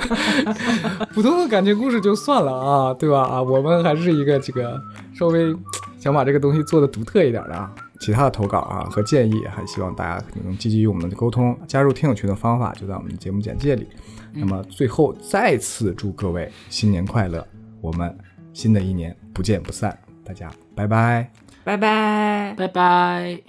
[1.14, 3.20] 普通的感情故事就算了啊，对吧？
[3.20, 4.80] 啊，我们还是一个这个
[5.14, 5.54] 稍微
[6.00, 7.70] 想把这个东西做的独特一点的啊。
[8.00, 11.56] 其他的投稿啊和建议，还希望大家能积极与我们的沟通。
[11.68, 13.86] 加入听友群的方法就在我们的节目简介里。
[14.32, 17.46] 那么最后再次祝各位新年快乐，
[17.80, 18.16] 我们
[18.58, 19.96] 新的一年不见不散。
[20.24, 21.30] 大家拜拜，
[21.62, 23.40] 拜拜，拜拜。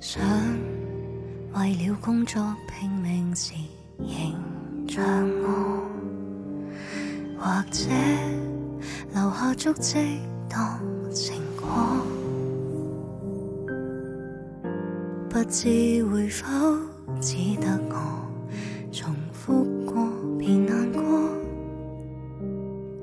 [0.00, 0.24] 想
[1.52, 2.42] 为了工作
[2.72, 3.52] 拼命时，
[3.98, 5.04] 仍像
[5.42, 5.82] 我，
[7.38, 7.90] 或者
[9.12, 10.80] 留下足迹当
[11.12, 11.66] 成果，
[15.36, 16.46] 不知会否。
[17.20, 17.94] 只得我
[18.90, 20.08] 重复过
[20.38, 21.02] 便难过，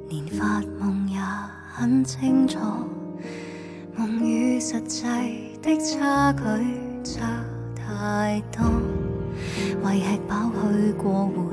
[0.10, 1.20] 连发梦也
[1.76, 2.58] 很清楚，
[3.96, 5.06] 梦与实际
[5.62, 6.42] 的差距
[7.04, 7.22] 差
[7.76, 8.66] 太多。
[9.84, 11.52] 为吃饱去过活，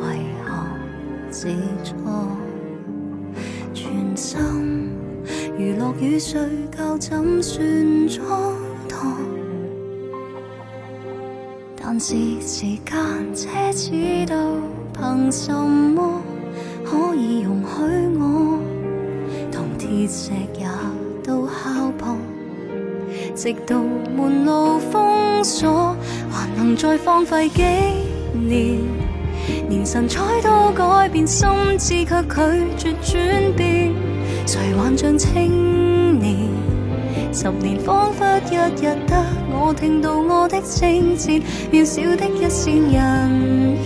[0.00, 0.64] 为何
[1.30, 1.48] 自
[1.84, 2.26] 错？
[3.74, 4.92] 全心
[5.58, 6.40] 娱乐与睡
[6.74, 8.56] 觉怎算错
[11.94, 12.96] 但是时间
[13.34, 14.34] 奢侈到，
[14.98, 16.22] 凭什么
[16.82, 18.58] 可以容许我
[19.52, 20.66] 同铁石也
[21.22, 22.16] 都敲破？
[23.36, 23.78] 直到
[24.16, 25.94] 门路封锁，
[26.30, 27.62] 还能再荒废几
[28.32, 28.80] 年？
[29.68, 31.46] 连神采都改变，心
[31.78, 32.22] 智却
[32.78, 33.92] 拒绝转变，
[34.46, 35.71] 谁还像青？
[37.32, 41.42] 十年仿佛一日得我听到我的声线，
[41.72, 42.92] 渺小的一线人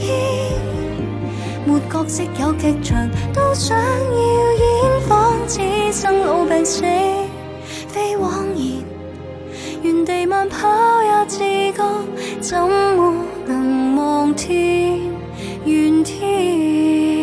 [0.00, 0.52] 烟，
[1.64, 5.60] 没角色有剧场，都想要演，仿似
[5.92, 6.82] 生老病死
[7.86, 8.84] 非枉然，
[9.80, 10.66] 原地慢跑
[11.04, 11.84] 也自觉，
[12.40, 13.14] 怎么
[13.46, 14.98] 能望天
[15.64, 17.15] 怨天？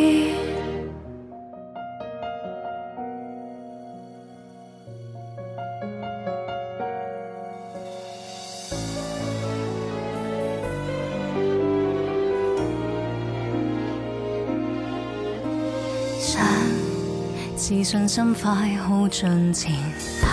[17.83, 19.73] 信心快耗尽前，
[20.21, 20.25] 提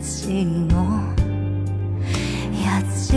[0.00, 0.28] 示
[0.70, 1.02] 我
[2.52, 2.64] 日
[2.94, 3.16] 子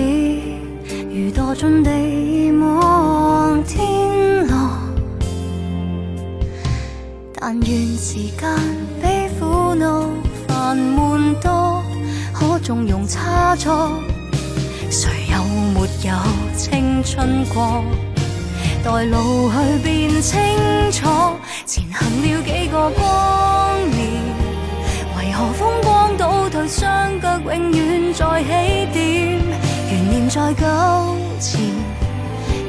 [1.07, 4.71] 如堕进地望天落。
[7.35, 8.49] 但愿时间
[8.99, 10.09] 比苦恼
[10.47, 11.83] 烦闷多，
[12.33, 13.91] 可纵容差错。
[14.89, 15.43] 谁有
[15.73, 16.17] 没有
[16.57, 17.83] 青春过？
[18.83, 20.39] 待老去便清
[20.91, 21.05] 楚，
[21.65, 23.58] 前行了几个光，
[25.39, 28.49] 何风光倒退，双脚永远在起
[28.91, 29.39] 点？
[29.87, 30.65] 悬念在纠
[31.39, 31.61] 缠，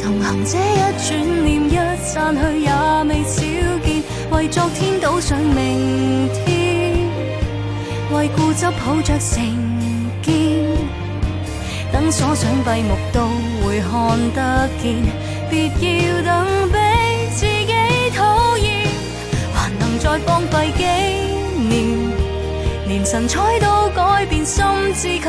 [0.01, 2.71] 同行这一转念一散去也
[3.09, 3.43] 未少
[3.85, 7.11] 见，为昨天赌上明天，
[8.13, 9.43] 为固执抱着成
[10.23, 10.33] 见，
[11.93, 13.27] 等锁上闭目都
[13.67, 14.95] 会看得见。
[15.51, 16.77] 别要等比
[17.35, 17.75] 自己
[18.17, 18.87] 讨厌，
[19.53, 20.85] 还能再荒废几
[21.67, 22.00] 年？
[22.91, 25.23] 连神采都改变，心智却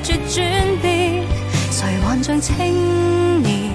[0.00, 1.24] 拒绝转变。
[1.68, 3.72] 谁还像青年？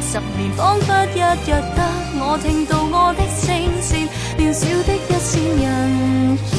[0.00, 1.44] 十年仿佛一日
[1.76, 1.78] 得
[2.18, 4.08] 我听到我的声线，
[4.38, 6.58] 渺小的一线人烟，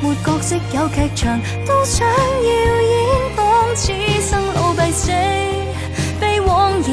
[0.00, 2.10] 没角色有剧场，都想要
[2.40, 3.92] 演，仿似
[4.22, 5.12] 生老病死。
[6.46, 6.88] 枉然，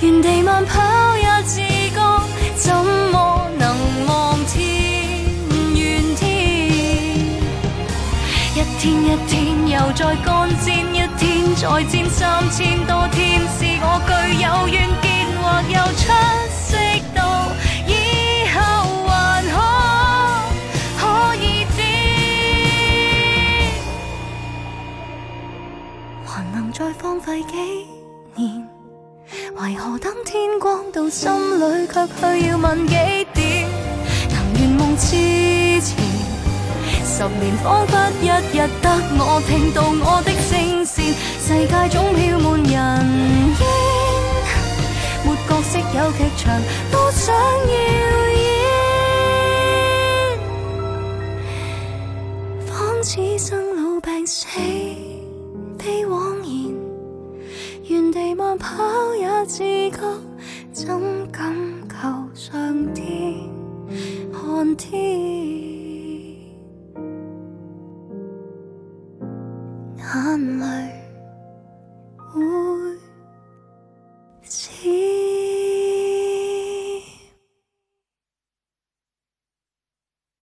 [0.00, 0.80] 原地慢跑
[1.16, 1.60] 也自
[1.92, 2.22] 觉，
[2.54, 2.72] 怎
[3.10, 3.31] 么
[8.82, 13.40] 天一天又再干煎，一天再煎三千多天。
[13.56, 14.10] 是我具
[14.42, 15.06] 有怨见
[15.38, 15.40] 或
[15.70, 16.10] 有出
[16.50, 16.74] 色
[17.14, 17.22] 度，
[17.86, 17.88] 以
[18.50, 18.58] 后
[19.06, 19.06] 还
[19.46, 19.54] 可
[20.98, 21.00] 可
[21.36, 21.78] 以知，
[26.26, 27.54] 还能再荒废几
[28.34, 28.66] 年？
[29.60, 32.94] 为何等天光到心里，却需要问几
[33.32, 33.68] 点？
[34.28, 34.82] 能圆梦？
[37.22, 42.74] 十年仿佛一日得我听到我的聲線，世界總飄滿人
[43.60, 43.62] 煙，
[45.24, 47.70] 沒角色有劇場都想要
[48.40, 48.42] 演，
[52.66, 54.48] 仿似生老病死
[55.78, 56.48] 被枉然。
[57.84, 59.62] 原地慢跑也自
[59.92, 60.00] 覺，
[60.72, 61.00] 怎
[61.30, 61.54] 敢
[61.88, 61.94] 求
[62.34, 63.36] 上天
[64.32, 65.81] 看天？
[70.14, 70.66] 眼泪
[72.18, 72.38] 会
[74.42, 75.51] 闪